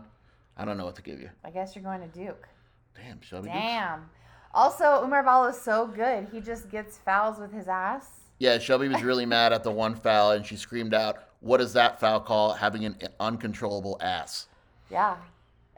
I 0.56 0.64
don't 0.64 0.76
know 0.76 0.84
what 0.84 0.96
to 0.96 1.02
give 1.02 1.20
you. 1.20 1.30
I 1.44 1.50
guess 1.50 1.74
you're 1.74 1.82
going 1.84 2.00
to 2.00 2.06
Duke. 2.08 2.48
Damn, 2.94 3.20
Shelby. 3.20 3.48
Damn. 3.48 4.08
Also, 4.54 4.84
Oumar 4.84 5.24
Ballo 5.24 5.48
is 5.48 5.60
so 5.60 5.86
good. 5.86 6.28
He 6.32 6.40
just 6.40 6.70
gets 6.70 6.98
fouls 6.98 7.38
with 7.38 7.52
his 7.52 7.68
ass. 7.68 8.06
Yeah, 8.38 8.58
Shelby 8.58 8.88
was 8.88 9.02
really 9.02 9.26
mad 9.36 9.52
at 9.52 9.64
the 9.64 9.70
one 9.70 9.94
foul 9.94 10.32
and 10.32 10.46
she 10.46 10.56
screamed 10.56 10.94
out, 10.94 11.24
What 11.40 11.58
does 11.58 11.72
that 11.74 12.00
foul 12.00 12.20
call? 12.20 12.52
Having 12.54 12.84
an 12.84 12.96
uncontrollable 13.20 13.98
ass. 14.00 14.46
Yeah. 14.90 15.16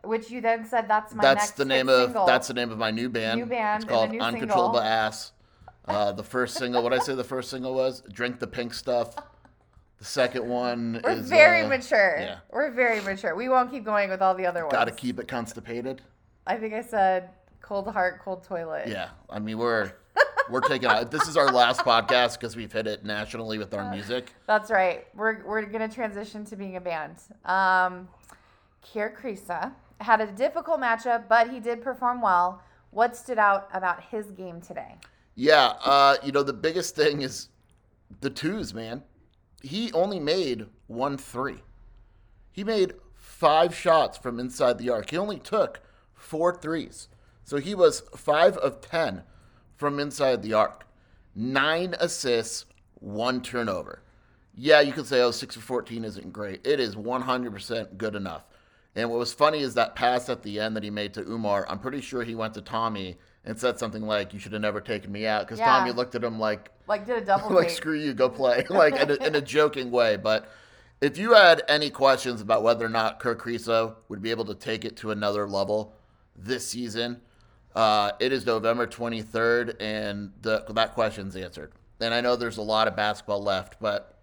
Which 0.04 0.30
you 0.30 0.40
then 0.40 0.64
said 0.64 0.88
that's 0.88 1.14
my 1.14 1.22
that's 1.22 1.50
the 1.52 1.64
name 1.64 1.88
of 1.88 2.06
single. 2.06 2.26
that's 2.26 2.48
the 2.48 2.54
name 2.54 2.70
of 2.70 2.78
my 2.78 2.90
new 2.90 3.08
band. 3.08 3.40
New 3.40 3.46
band 3.46 3.84
It's 3.84 3.90
called 3.90 4.10
Uncontrollable 4.10 4.78
single. 4.78 4.80
Ass. 4.80 5.32
Uh, 5.86 6.12
the 6.12 6.22
first 6.22 6.56
single, 6.56 6.82
what 6.82 6.92
I 6.92 6.98
say 6.98 7.14
the 7.14 7.24
first 7.24 7.50
single 7.50 7.74
was? 7.74 8.02
Drink 8.12 8.38
the 8.38 8.46
pink 8.46 8.72
stuff. 8.74 9.16
The 9.98 10.04
second 10.04 10.48
one 10.48 11.00
We're 11.02 11.10
is 11.10 11.28
very 11.28 11.62
uh, 11.62 11.68
mature. 11.68 12.16
yeah. 12.20 12.38
We're 12.50 12.70
very 12.70 13.00
mature. 13.00 13.34
We 13.34 13.48
won't 13.48 13.70
keep 13.70 13.84
going 13.84 14.08
with 14.08 14.22
all 14.22 14.34
the 14.34 14.46
other 14.46 14.62
ones. 14.62 14.72
Gotta 14.72 14.92
keep 14.92 15.18
it 15.18 15.28
constipated. 15.28 16.00
I 16.46 16.56
think 16.56 16.72
I 16.74 16.82
said 16.82 17.30
cold 17.60 17.88
heart, 17.88 18.20
cold 18.22 18.44
toilet. 18.44 18.88
Yeah, 18.88 19.10
I 19.28 19.38
mean 19.38 19.58
we're 19.58 19.92
we're 20.50 20.60
taking 20.60 20.88
out. 20.88 21.10
This 21.10 21.28
is 21.28 21.36
our 21.36 21.50
last 21.52 21.80
podcast 21.80 22.34
because 22.34 22.56
we've 22.56 22.72
hit 22.72 22.86
it 22.86 23.04
nationally 23.04 23.58
with 23.58 23.72
our 23.74 23.90
music. 23.90 24.32
That's 24.46 24.70
right. 24.70 25.06
We're, 25.14 25.44
we're 25.44 25.64
going 25.64 25.88
to 25.88 25.94
transition 25.94 26.44
to 26.46 26.56
being 26.56 26.76
a 26.76 26.80
band. 26.80 27.16
Um, 27.44 28.08
Kerr 28.82 29.14
Kriisa 29.14 29.72
had 30.00 30.20
a 30.20 30.26
difficult 30.26 30.80
matchup, 30.80 31.28
but 31.28 31.50
he 31.50 31.60
did 31.60 31.82
perform 31.82 32.20
well. 32.20 32.62
What 32.90 33.14
stood 33.16 33.38
out 33.38 33.68
about 33.72 34.02
his 34.02 34.30
game 34.32 34.60
today? 34.60 34.96
Yeah, 35.34 35.74
uh, 35.84 36.16
you 36.24 36.32
know 36.32 36.42
the 36.42 36.52
biggest 36.52 36.96
thing 36.96 37.22
is 37.22 37.48
the 38.20 38.30
twos, 38.30 38.74
man. 38.74 39.02
He 39.62 39.92
only 39.92 40.18
made 40.18 40.66
one 40.86 41.16
three. 41.16 41.62
He 42.50 42.64
made 42.64 42.94
five 43.14 43.74
shots 43.74 44.18
from 44.18 44.40
inside 44.40 44.78
the 44.78 44.90
arc. 44.90 45.10
He 45.10 45.16
only 45.16 45.38
took 45.38 45.80
four 46.14 46.54
threes. 46.54 47.08
So 47.44 47.58
he 47.58 47.74
was 47.74 48.00
five 48.16 48.56
of 48.58 48.80
ten 48.80 49.22
from 49.76 50.00
inside 50.00 50.42
the 50.42 50.54
arc. 50.54 50.86
Nine 51.34 51.94
assists, 52.00 52.66
one 52.94 53.40
turnover. 53.40 54.02
Yeah, 54.54 54.80
you 54.80 54.92
could 54.92 55.06
say, 55.06 55.22
oh, 55.22 55.30
six 55.30 55.54
6 55.54 55.56
for 55.56 55.62
14 55.62 56.04
isn't 56.04 56.32
great. 56.32 56.66
It 56.66 56.80
is 56.80 56.96
100% 56.96 57.96
good 57.96 58.14
enough. 58.14 58.44
And 58.96 59.08
what 59.08 59.18
was 59.18 59.32
funny 59.32 59.60
is 59.60 59.74
that 59.74 59.94
pass 59.94 60.28
at 60.28 60.42
the 60.42 60.58
end 60.58 60.76
that 60.76 60.82
he 60.82 60.90
made 60.90 61.14
to 61.14 61.22
Oumar, 61.22 61.64
I'm 61.68 61.78
pretty 61.78 62.00
sure 62.00 62.24
he 62.24 62.34
went 62.34 62.54
to 62.54 62.60
Tommy 62.60 63.16
and 63.44 63.58
said 63.58 63.78
something 63.78 64.02
like, 64.02 64.34
you 64.34 64.38
should 64.40 64.52
have 64.52 64.60
never 64.62 64.80
taken 64.80 65.12
me 65.12 65.26
out. 65.26 65.46
Because 65.46 65.58
Yeah. 65.58 65.66
Tommy 65.66 65.92
looked 65.92 66.14
at 66.14 66.24
him 66.24 66.38
like, 66.38 66.70
Like, 66.86 67.06
did 67.06 67.16
a 67.16 67.24
double 67.24 67.50
like 67.54 67.70
screw 67.70 67.98
you, 67.98 68.12
go 68.14 68.28
play, 68.28 68.64
like 68.70 68.96
in 68.96 69.10
a, 69.10 69.14
in 69.26 69.34
a 69.36 69.40
joking 69.40 69.90
way. 69.90 70.16
But 70.16 70.50
if 71.00 71.16
you 71.16 71.34
had 71.34 71.62
any 71.68 71.88
questions 71.88 72.40
about 72.40 72.62
whether 72.62 72.84
or 72.84 72.90
not 72.90 73.20
Kirk 73.20 73.42
Kriisa 73.42 73.94
would 74.08 74.20
be 74.20 74.30
able 74.30 74.44
to 74.46 74.54
take 74.54 74.84
it 74.84 74.96
to 74.98 75.12
another 75.12 75.48
level 75.48 75.94
this 76.36 76.66
season, 76.66 77.20
uh, 77.74 78.12
it 78.18 78.32
is 78.32 78.44
November 78.44 78.86
23rd, 78.86 79.76
and 79.80 80.32
the, 80.42 80.64
that 80.70 80.94
question's 80.94 81.36
answered. 81.36 81.72
And 82.00 82.12
I 82.12 82.20
know 82.20 82.34
there's 82.34 82.56
a 82.56 82.62
lot 82.62 82.88
of 82.88 82.96
basketball 82.96 83.42
left, 83.42 83.76
but 83.80 84.18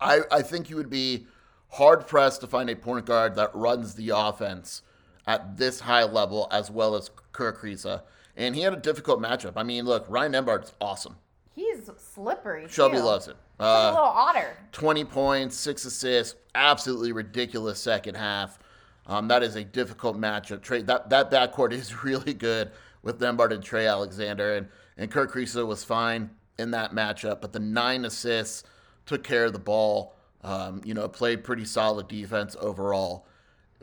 I, 0.00 0.20
I 0.30 0.42
think 0.42 0.68
you 0.68 0.76
would 0.76 0.90
be 0.90 1.26
hard 1.70 2.06
pressed 2.06 2.40
to 2.42 2.46
find 2.46 2.70
a 2.70 2.76
point 2.76 3.06
guard 3.06 3.34
that 3.36 3.54
runs 3.54 3.94
the 3.94 4.10
offense 4.10 4.82
at 5.26 5.56
this 5.56 5.80
high 5.80 6.04
level 6.04 6.48
as 6.50 6.70
well 6.70 6.94
as 6.94 7.10
Kirk 7.32 7.60
Kriisa. 7.60 8.02
And 8.36 8.54
he 8.54 8.62
had 8.62 8.72
a 8.72 8.76
difficult 8.76 9.20
matchup. 9.20 9.52
I 9.56 9.62
mean, 9.62 9.84
look, 9.84 10.04
Ryan 10.08 10.32
Nembhard's 10.32 10.72
awesome. 10.80 11.16
He's 11.52 11.88
slippery. 11.96 12.66
Shelby 12.68 12.98
too. 12.98 13.02
loves 13.02 13.28
it. 13.28 13.36
He's 13.58 13.60
like 13.64 13.68
a 13.68 13.88
Uh, 13.88 13.90
little 13.92 14.04
otter. 14.04 14.56
20 14.72 15.04
points, 15.06 15.56
six 15.56 15.84
assists, 15.86 16.34
absolutely 16.54 17.12
ridiculous 17.12 17.78
second 17.80 18.14
half. 18.16 18.58
Um, 19.06 19.28
that 19.28 19.42
is 19.42 19.56
a 19.56 19.64
difficult 19.64 20.18
matchup. 20.18 20.62
Trey, 20.62 20.82
that 20.82 21.08
that 21.10 21.30
backcourt 21.30 21.72
is 21.72 22.02
really 22.04 22.34
good 22.34 22.72
with 23.02 23.20
Nembhard 23.20 23.52
and 23.52 23.62
Trey 23.62 23.86
Alexander, 23.86 24.56
and 24.56 24.68
and 24.98 25.10
Kirk 25.10 25.34
was 25.34 25.84
fine 25.84 26.30
in 26.58 26.72
that 26.72 26.92
matchup. 26.92 27.40
But 27.40 27.52
the 27.52 27.60
nine 27.60 28.04
assists 28.04 28.64
took 29.06 29.22
care 29.22 29.44
of 29.44 29.52
the 29.52 29.58
ball. 29.58 30.15
Um, 30.46 30.80
you 30.84 30.94
know, 30.94 31.08
played 31.08 31.42
pretty 31.42 31.64
solid 31.64 32.06
defense 32.06 32.54
overall. 32.60 33.26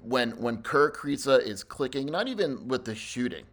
When 0.02 0.32
when 0.40 0.62
Kirk 0.62 0.98
Kriisa 0.98 1.46
is 1.46 1.62
clicking, 1.62 2.06
not 2.06 2.30
even 2.30 2.70
with 2.70 2.86
the 2.86 2.96
shooting, 2.96 3.44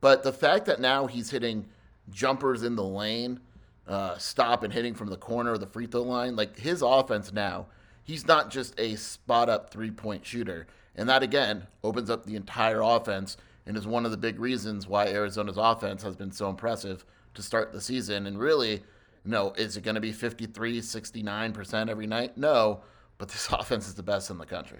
but 0.00 0.22
the 0.22 0.32
fact 0.32 0.66
that 0.66 0.80
now 0.80 1.06
he's 1.06 1.30
hitting 1.30 1.66
jumpers 2.10 2.62
in 2.62 2.76
the 2.76 2.84
lane, 2.84 3.40
uh, 3.88 4.16
stop 4.18 4.62
and 4.62 4.72
hitting 4.72 4.94
from 4.94 5.08
the 5.08 5.16
corner 5.16 5.52
of 5.52 5.58
the 5.58 5.66
free 5.66 5.86
throw 5.86 6.02
line, 6.02 6.36
like 6.36 6.56
his 6.56 6.80
offense 6.80 7.32
now, 7.32 7.66
he's 8.04 8.28
not 8.28 8.50
just 8.50 8.78
a 8.78 8.94
spot 8.94 9.48
up 9.48 9.70
three 9.70 9.90
point 9.90 10.24
shooter. 10.24 10.68
And 10.94 11.08
that 11.08 11.24
again 11.24 11.66
opens 11.82 12.08
up 12.08 12.24
the 12.24 12.36
entire 12.36 12.82
offense 12.82 13.36
and 13.66 13.76
is 13.76 13.86
one 13.86 14.04
of 14.04 14.12
the 14.12 14.16
big 14.16 14.38
reasons 14.38 14.86
why 14.86 15.08
Arizona's 15.08 15.58
offense 15.58 16.04
has 16.04 16.14
been 16.14 16.30
so 16.30 16.48
impressive 16.48 17.04
to 17.34 17.42
start 17.42 17.72
the 17.72 17.80
season. 17.80 18.28
And 18.28 18.38
really, 18.38 18.82
you 19.24 19.30
know, 19.30 19.52
is 19.56 19.76
it 19.76 19.82
going 19.82 19.96
to 19.96 20.00
be 20.00 20.12
53, 20.12 20.80
69% 20.80 21.88
every 21.88 22.06
night? 22.06 22.36
No, 22.36 22.80
but 23.18 23.28
this 23.28 23.48
offense 23.52 23.88
is 23.88 23.94
the 23.94 24.02
best 24.02 24.30
in 24.30 24.38
the 24.38 24.46
country. 24.46 24.78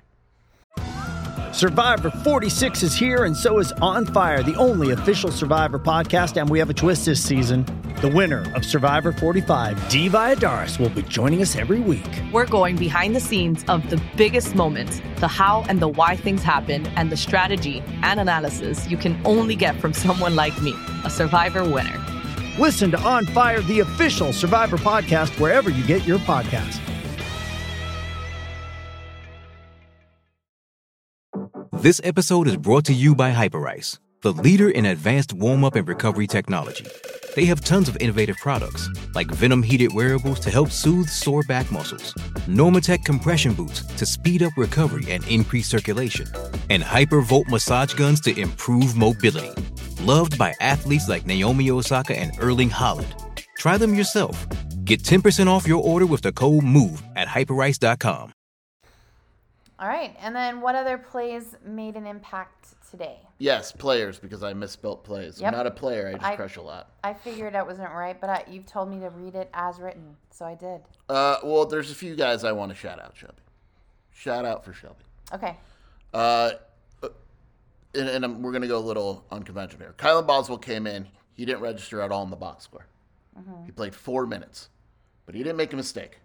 Survivor 1.53 2.11
46 2.11 2.85
is 2.85 2.95
here, 2.95 3.25
and 3.25 3.37
so 3.37 3.59
is 3.59 3.73
On 3.83 4.07
Fire, 4.07 4.41
the 4.43 4.55
only 4.55 4.93
official 4.93 5.33
Survivor 5.33 5.81
podcast. 5.81 6.41
And 6.41 6.49
we 6.49 6.61
have 6.61 6.71
a 6.71 6.75
twist 6.75 7.07
this 7.07 7.23
season. 7.23 7.67
The 8.01 8.09
winner 8.09 8.51
of 8.55 8.65
Survivor 8.65 9.13
45, 9.13 9.89
Dee 9.89 10.09
Valladares, 10.09 10.79
will 10.79 10.91
be 10.91 11.03
joining 11.03 11.43
us 11.43 11.57
every 11.57 11.81
week. 11.81 12.07
We're 12.33 12.47
going 12.47 12.77
behind 12.77 13.17
the 13.17 13.21
scenes 13.21 13.65
of 13.69 13.91
the 13.91 14.01
biggest 14.17 14.55
moments, 14.55 15.03
the 15.17 15.27
how 15.27 15.65
and 15.69 15.81
the 15.81 15.89
why 15.89 16.15
things 16.17 16.45
happen, 16.45 16.87
and 16.97 17.11
the 17.11 17.17
strategy 17.17 17.83
and 18.03 18.21
analysis 18.21 18.89
you 18.89 18.97
can 18.97 19.21
only 19.27 19.57
get 19.57 19.79
from 19.81 19.93
someone 20.05 20.37
like 20.37 20.63
me, 20.63 20.75
a 21.05 21.11
Survivor 21.11 21.65
winner. 21.65 22.10
Listen 22.61 22.91
to 22.91 23.01
On 23.01 23.25
Fire, 23.25 23.63
the 23.63 23.81
official 23.81 24.35
Survivor 24.35 24.77
podcast, 24.77 25.31
wherever 25.41 25.71
you 25.71 25.83
get 25.87 26.07
your 26.07 26.19
podcast. 26.19 26.79
This 31.73 32.03
episode 32.05 32.47
is 32.49 32.59
brought 32.59 32.85
to 32.85 32.93
you 32.93 33.15
by 33.15 33.31
Hyperice, 33.33 33.99
the 34.21 34.35
leader 34.35 34.69
in 34.69 34.85
advanced 34.85 35.33
warm 35.33 35.65
up 35.65 35.75
and 35.75 35.89
recovery 35.89 36.27
technology. 36.27 36.85
They 37.35 37.47
have 37.47 37.63
tons 37.63 37.89
of 37.89 37.97
innovative 37.99 38.37
products, 38.37 38.91
like 39.15 39.29
Venom 39.29 39.63
heated 39.63 39.95
wearables 39.95 40.39
to 40.41 40.51
help 40.51 40.71
soothe 40.71 41.09
sore 41.09 41.43
back 41.45 41.73
muscles, 41.73 42.13
Normatec 42.47 43.07
compression 43.07 43.55
boots 43.55 43.87
to 43.97 44.05
speed 44.05 44.43
up 44.43 44.53
recovery 44.59 45.11
and 45.11 45.27
increase 45.29 45.67
circulation, 45.67 46.27
and 46.69 46.83
Hypervolt 46.83 47.49
massage 47.49 47.95
guns 47.95 48.21
to 48.21 48.39
improve 48.39 48.95
mobility. 48.97 49.55
Loved 50.03 50.39
by 50.39 50.55
athletes 50.61 51.09
like 51.11 51.27
Naomi 51.27 51.71
Osaka 51.71 52.19
and 52.19 52.33
Erling 52.41 52.71
Haaland. 52.71 53.13
Try 53.59 53.77
them 53.77 53.95
yourself. 53.95 54.47
Get 54.85 55.03
10% 55.03 55.47
off 55.47 55.69
your 55.69 55.83
order 55.85 56.07
with 56.07 56.23
the 56.23 56.33
code 56.33 56.65
MOVE 56.65 57.03
at 57.17 57.29
hyperice.com. 57.29 58.33
All 59.79 59.89
right. 59.89 60.17
And 60.21 60.35
then 60.35 60.63
what 60.63 60.75
other 60.75 60.97
plays 60.97 61.55
made 61.65 61.97
an 61.97 62.07
impact 62.07 62.69
today? 62.91 63.19
Yes, 63.37 63.73
players, 63.73 64.19
because 64.19 64.43
I 64.43 64.55
misspelt 64.55 65.05
plays. 65.05 65.39
Yep. 65.41 65.53
I'm 65.53 65.57
not 65.59 65.67
a 65.67 65.71
player, 65.71 66.09
I 66.09 66.13
just 66.13 66.25
I- 66.25 66.37
crush 66.37 66.57
a 66.57 66.63
lot. 66.63 66.93
I 67.05 67.13
figured 67.13 67.55
I 67.55 67.63
wasn't 67.63 67.91
right, 67.93 68.19
but 68.19 68.31
I, 68.31 68.45
you've 68.51 68.67
told 68.67 68.91
me 68.91 69.01
to 69.01 69.11
read 69.11 69.35
it 69.35 69.51
as 69.53 69.79
written, 69.79 70.17
so 70.31 70.47
I 70.47 70.55
did. 70.55 70.81
Uh, 71.11 71.37
well, 71.45 71.67
there's 71.67 71.91
a 71.91 71.95
few 71.95 72.17
guys 72.17 72.43
I 72.43 72.53
want 72.53 72.71
to 72.73 72.77
shout 72.77 73.01
out, 73.01 73.13
Shelby. 73.17 73.35
Shout 74.13 74.47
out 74.47 74.65
for 74.65 74.73
Shelby. 74.73 75.05
Okay. 75.35 75.57
Uh, 76.13 76.53
and, 77.95 78.09
and 78.09 78.25
I'm- 78.25 78.43
we're 78.43 78.53
going 78.53 78.63
to 78.63 78.69
go 78.69 78.79
a 78.79 78.81
little 78.81 79.25
unconventional 79.31 79.81
here. 79.85 79.95
Kylan 79.99 80.27
Boswell 80.27 80.59
came 80.59 80.87
in. 80.87 81.07
He 81.33 81.45
didn't 81.45 81.61
register 81.63 82.01
at 82.03 82.13
all 82.13 82.23
in 82.25 82.31
the 82.31 82.37
box 82.37 82.65
score. 82.65 82.87
He 83.65 83.73
played 83.73 83.95
four 83.95 84.27
minutes, 84.27 84.69
but 85.25 85.35
he 85.35 85.43
didn't 85.43 85.57
make 85.57 85.73
a 85.73 85.77
mistake. 85.77 86.19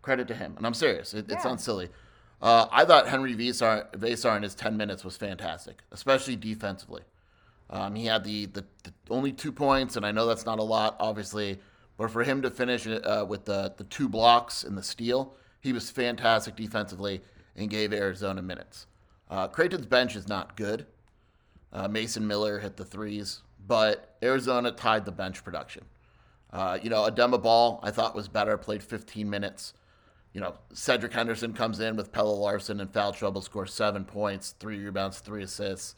Credit 0.00 0.26
to 0.28 0.34
him. 0.34 0.54
And 0.56 0.66
I'm 0.66 0.74
serious. 0.74 1.14
It, 1.14 1.30
it 1.30 1.40
sounds 1.40 1.62
silly. 1.62 1.88
Uh, 2.40 2.66
I 2.72 2.84
thought 2.84 3.06
Henri 3.06 3.36
Veesaar, 3.36 3.92
Veesaar 3.92 4.36
in 4.36 4.42
his 4.42 4.56
10 4.56 4.76
minutes 4.76 5.04
was 5.04 5.16
fantastic, 5.16 5.82
especially 5.92 6.34
defensively. 6.34 7.02
Um, 7.70 7.94
he 7.94 8.06
had 8.06 8.24
the, 8.24 8.46
the, 8.46 8.64
the 8.82 8.92
only 9.10 9.30
two 9.32 9.52
points, 9.52 9.96
and 9.96 10.04
I 10.04 10.10
know 10.10 10.26
that's 10.26 10.44
not 10.44 10.58
a 10.58 10.62
lot, 10.64 10.96
obviously, 10.98 11.60
but 11.96 12.10
for 12.10 12.24
him 12.24 12.42
to 12.42 12.50
finish 12.50 12.86
uh, 12.88 13.24
with 13.28 13.44
the, 13.44 13.72
the 13.76 13.84
two 13.84 14.08
blocks 14.08 14.64
and 14.64 14.76
the 14.76 14.82
steal, 14.82 15.36
he 15.60 15.72
was 15.72 15.88
fantastic 15.90 16.56
defensively 16.56 17.20
and 17.54 17.70
gave 17.70 17.92
Arizona 17.92 18.42
minutes. 18.42 18.86
Uh, 19.32 19.48
Creighton's 19.48 19.86
bench 19.86 20.14
is 20.14 20.28
not 20.28 20.58
good. 20.58 20.84
Uh, 21.72 21.88
Mason 21.88 22.26
Miller 22.26 22.58
hit 22.58 22.76
the 22.76 22.84
threes, 22.84 23.40
but 23.66 24.14
Arizona 24.22 24.70
tied 24.70 25.06
the 25.06 25.10
bench 25.10 25.42
production. 25.42 25.86
Uh, 26.52 26.78
you 26.82 26.90
know, 26.90 27.10
Adama 27.10 27.42
Bal 27.42 27.80
I 27.82 27.90
thought 27.90 28.14
was 28.14 28.28
better, 28.28 28.58
played 28.58 28.82
15 28.82 29.30
minutes. 29.30 29.72
You 30.34 30.42
know, 30.42 30.56
Cedric 30.74 31.14
Henderson 31.14 31.54
comes 31.54 31.80
in 31.80 31.96
with 31.96 32.12
Pelle 32.12 32.38
Larsson 32.38 32.78
in 32.78 32.88
foul 32.88 33.14
trouble, 33.14 33.40
scores 33.40 33.72
seven 33.72 34.04
points, 34.04 34.54
three 34.60 34.78
rebounds, 34.84 35.20
three 35.20 35.44
assists. 35.44 35.94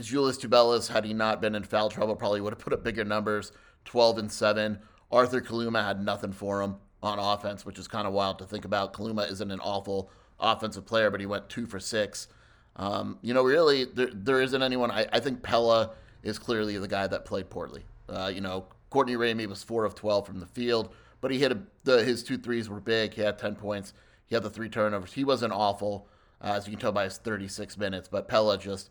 Julius 0.00 0.38
Tubelis, 0.38 0.88
had 0.88 1.04
he 1.04 1.14
not 1.14 1.40
been 1.40 1.54
in 1.54 1.62
foul 1.62 1.90
trouble, 1.90 2.16
probably 2.16 2.40
would 2.40 2.54
have 2.54 2.58
put 2.58 2.72
up 2.72 2.82
bigger 2.82 3.04
numbers, 3.04 3.52
12 3.84 4.18
and 4.18 4.32
7. 4.32 4.80
Arthur 5.12 5.40
Kaluma 5.40 5.84
had 5.84 6.04
nothing 6.04 6.32
for 6.32 6.60
him 6.60 6.74
on 7.04 7.20
offense, 7.20 7.64
which 7.64 7.78
is 7.78 7.86
kind 7.86 8.08
of 8.08 8.12
wild 8.12 8.40
to 8.40 8.44
think 8.44 8.64
about. 8.64 8.92
Kaluma 8.92 9.30
isn't 9.30 9.50
an 9.52 9.60
awful 9.60 10.10
offensive 10.42 10.84
player, 10.84 11.10
but 11.10 11.20
he 11.20 11.26
went 11.26 11.48
two 11.48 11.66
for 11.66 11.80
six. 11.80 12.28
Um, 12.76 13.18
you 13.22 13.34
know, 13.34 13.42
really, 13.42 13.84
there, 13.84 14.10
there 14.12 14.42
isn't 14.42 14.62
anyone. 14.62 14.90
I, 14.90 15.06
I 15.12 15.20
think 15.20 15.42
Pelle 15.42 15.94
is 16.22 16.38
clearly 16.38 16.78
the 16.78 16.88
guy 16.88 17.06
that 17.06 17.24
played 17.24 17.50
poorly. 17.50 17.84
Uh, 18.08 18.30
you 18.32 18.40
know, 18.40 18.66
Courtney 18.90 19.14
Ramey 19.14 19.46
was 19.46 19.62
four 19.62 19.84
of 19.84 19.94
12 19.94 20.26
from 20.26 20.40
the 20.40 20.46
field, 20.46 20.94
but 21.20 21.30
he 21.30 21.38
hit 21.38 21.52
a, 21.52 21.58
the, 21.84 22.02
his 22.04 22.22
two 22.22 22.38
threes 22.38 22.68
were 22.68 22.80
big. 22.80 23.14
He 23.14 23.22
had 23.22 23.38
10 23.38 23.56
points. 23.56 23.92
He 24.26 24.34
had 24.34 24.42
the 24.42 24.50
three 24.50 24.68
turnovers. 24.68 25.12
He 25.12 25.24
wasn't 25.24 25.52
awful, 25.52 26.08
uh, 26.40 26.52
as 26.54 26.66
you 26.66 26.72
can 26.72 26.80
tell 26.80 26.92
by 26.92 27.04
his 27.04 27.18
36 27.18 27.76
minutes, 27.78 28.08
but 28.08 28.28
Pelle 28.28 28.56
just 28.56 28.90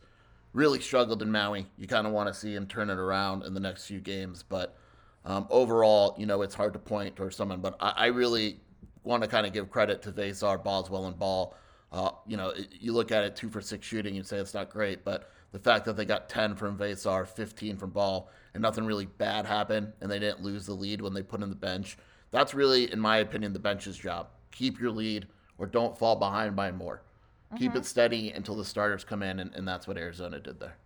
really 0.53 0.79
struggled 0.79 1.22
in 1.22 1.31
Maui. 1.31 1.67
You 1.77 1.88
kind 1.88 2.05
of 2.05 2.13
want 2.13 2.27
to 2.27 2.34
see 2.34 2.53
him 2.53 2.67
turn 2.67 2.89
it 2.89 2.98
around 2.98 3.43
in 3.43 3.53
the 3.53 3.60
next 3.60 3.86
few 3.86 4.00
games, 4.00 4.43
but 4.43 4.77
um, 5.25 5.48
overall, 5.50 6.15
you 6.17 6.25
know, 6.25 6.41
it's 6.41 6.55
hard 6.55 6.74
to 6.74 6.79
point 6.79 7.15
towards 7.15 7.36
someone, 7.36 7.62
but 7.62 7.75
I, 7.79 7.93
I 7.96 8.05
really 8.08 8.60
want 9.03 9.24
to 9.24 9.29
kind 9.29 9.46
of 9.46 9.53
give 9.53 9.70
credit 9.70 10.01
to 10.03 10.12
Veesaar, 10.12 10.63
Boswell, 10.63 11.05
and 11.05 11.17
Bal. 11.17 11.55
Uh, 11.91 12.12
you 12.25 12.38
know, 12.38 12.53
you 12.72 12.93
look 12.93 13.12
at 13.12 13.24
it 13.24 13.36
two 13.36 13.50
for 13.50 13.62
six 13.62 13.86
shooting, 13.86 14.15
you 14.15 14.24
say 14.24 14.38
it's 14.38 14.53
not 14.53 14.70
great, 14.70 15.03
but 15.03 15.29
the 15.51 15.60
fact 15.60 15.86
that 15.86 15.98
they 15.98 16.05
got 16.05 16.29
10 16.29 16.55
from 16.55 16.77
Veesaar, 16.77 17.27
15 17.27 17.77
from 17.77 17.89
Bal, 17.89 18.29
and 18.53 18.62
nothing 18.62 18.86
really 18.86 19.05
bad 19.05 19.46
happened, 19.46 19.91
and 20.00 20.10
they 20.10 20.20
didn't 20.20 20.41
lose 20.41 20.65
the 20.65 20.74
lead 20.74 21.01
when 21.01 21.13
they 21.13 21.22
put 21.22 21.41
in 21.41 21.50
the 21.50 21.55
bench, 21.55 21.98
that's 22.31 22.53
really, 22.53 22.91
in 22.91 23.00
my 23.00 23.17
opinion, 23.17 23.51
the 23.51 23.60
bench's 23.60 23.98
job. 23.98 24.27
Keep 24.51 24.79
your 24.79 24.91
lead 24.91 25.27
or 25.58 25.65
don't 25.65 25.98
fall 25.98 26.15
behind 26.15 26.55
by 26.55 26.72
more. 26.72 27.01
Mm-hmm. 27.48 27.58
Keep 27.58 27.75
it 27.75 27.86
steady 27.86 28.31
until 28.31 28.55
the 28.55 28.63
starters 28.63 29.03
come 29.03 29.22
in, 29.22 29.39
and, 29.39 29.53
and 29.53 29.67
that's 29.67 29.86
what 29.86 29.98
Arizona 29.98 30.39
did 30.39 30.60
there. 30.60 30.77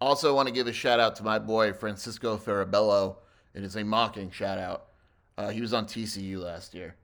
Also, 0.00 0.34
want 0.34 0.48
to 0.48 0.54
give 0.54 0.66
a 0.66 0.72
shout 0.72 1.00
out 1.00 1.16
to 1.16 1.22
my 1.22 1.38
boy 1.38 1.72
Francisco 1.72 2.38
Farabello 2.38 3.16
it 3.54 3.64
is 3.64 3.76
a 3.76 3.84
mocking 3.84 4.30
shout 4.30 4.58
out. 4.58 4.86
Uh, 5.36 5.48
he 5.48 5.60
was 5.60 5.72
on 5.72 5.84
TCU 5.84 6.38
last 6.38 6.74
year, 6.74 6.94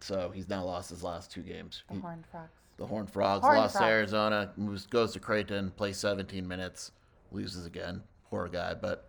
so 0.00 0.30
he's 0.34 0.48
now 0.48 0.64
lost 0.64 0.90
his 0.90 1.02
last 1.02 1.30
two 1.30 1.42
games. 1.42 1.82
The 1.90 2.00
Horned 2.00 2.24
Frogs. 2.30 2.50
The 2.76 2.86
Horned 2.86 3.10
Frogs 3.10 3.42
Horned 3.42 3.58
lost 3.58 3.74
Frogs. 3.74 3.86
to 3.86 3.90
Arizona. 3.90 4.52
Moves, 4.56 4.86
goes 4.86 5.12
to 5.12 5.20
Creighton, 5.20 5.70
plays 5.76 5.98
17 5.98 6.46
minutes, 6.46 6.92
loses 7.30 7.66
again. 7.66 8.02
Poor 8.30 8.48
guy, 8.48 8.74
but 8.74 9.08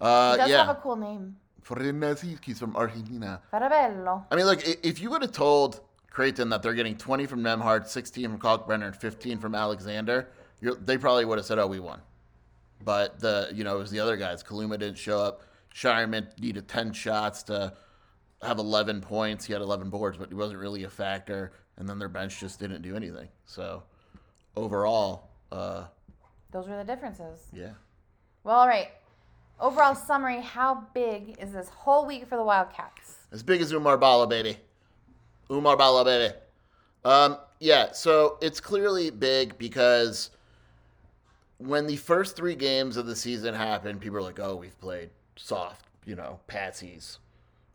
uh, 0.00 0.32
he 0.32 0.38
does 0.38 0.50
yeah. 0.50 0.66
have 0.66 0.76
a 0.76 0.80
cool 0.80 0.96
name. 0.96 1.36
He's 2.42 2.58
from 2.58 2.76
Argentina. 2.76 3.40
Farabello. 3.52 4.24
I 4.30 4.36
mean, 4.36 4.44
look, 4.44 4.62
if 4.84 5.00
you 5.00 5.08
would 5.10 5.22
have 5.22 5.32
told 5.32 5.80
Creighton 6.10 6.50
that 6.50 6.62
they're 6.62 6.74
getting 6.74 6.96
20 6.96 7.24
from 7.26 7.40
Nembhard, 7.40 7.86
16 7.86 8.30
from 8.30 8.38
Kalkbrenner, 8.38 8.86
and 8.86 8.96
15 8.96 9.38
from 9.38 9.54
Alexander, 9.54 10.28
they 10.60 10.98
probably 10.98 11.24
would 11.24 11.38
have 11.38 11.46
said, 11.46 11.58
"Oh, 11.58 11.66
we 11.66 11.80
won." 11.80 12.00
But 12.84 13.18
the 13.18 13.50
you 13.54 13.64
know 13.64 13.76
it 13.76 13.78
was 13.78 13.90
the 13.90 14.00
other 14.00 14.16
guys. 14.16 14.42
Kaluma 14.42 14.78
didn't 14.78 14.98
show 14.98 15.18
up. 15.20 15.42
Scheierman 15.74 16.38
needed 16.38 16.68
10 16.68 16.92
shots 16.92 17.42
to 17.44 17.72
have 18.44 18.58
11 18.58 19.00
points. 19.00 19.44
He 19.44 19.52
had 19.52 19.62
11 19.62 19.90
boards, 19.90 20.16
but 20.16 20.28
he 20.28 20.34
wasn't 20.34 20.60
really 20.60 20.84
a 20.84 20.90
factor. 20.90 21.52
And 21.76 21.88
then 21.88 21.98
their 21.98 22.08
bench 22.08 22.38
just 22.40 22.60
didn't 22.60 22.82
do 22.82 22.96
anything. 22.96 23.28
So 23.46 23.82
overall, 24.56 25.28
uh, 25.50 25.84
those 26.50 26.68
were 26.68 26.76
the 26.76 26.84
differences. 26.84 27.48
Yeah. 27.52 27.72
Well, 28.44 28.56
all 28.56 28.68
right. 28.68 28.88
Overall 29.60 29.94
summary 29.94 30.40
how 30.40 30.86
big 30.94 31.36
is 31.40 31.52
this 31.52 31.68
whole 31.68 32.06
week 32.06 32.26
for 32.26 32.36
the 32.36 32.44
Wildcats? 32.44 33.16
As 33.32 33.42
big 33.42 33.60
as 33.60 33.72
Oumar 33.72 33.98
Ballo, 33.98 34.26
baby. 34.26 34.56
Oumar 35.48 35.76
Ballo, 35.76 36.04
baby. 36.04 36.34
Um, 37.04 37.38
yeah, 37.60 37.92
so 37.92 38.38
it's 38.40 38.60
clearly 38.60 39.10
big 39.10 39.58
because 39.58 40.30
when 41.58 41.86
the 41.86 41.96
first 41.96 42.36
three 42.36 42.54
games 42.54 42.96
of 42.96 43.06
the 43.06 43.16
season 43.16 43.54
happened, 43.54 44.00
people 44.00 44.14
were 44.14 44.22
like, 44.22 44.40
oh, 44.40 44.56
we've 44.56 44.78
played 44.80 45.10
soft, 45.36 45.86
you 46.04 46.14
know, 46.14 46.40
patsies. 46.48 47.18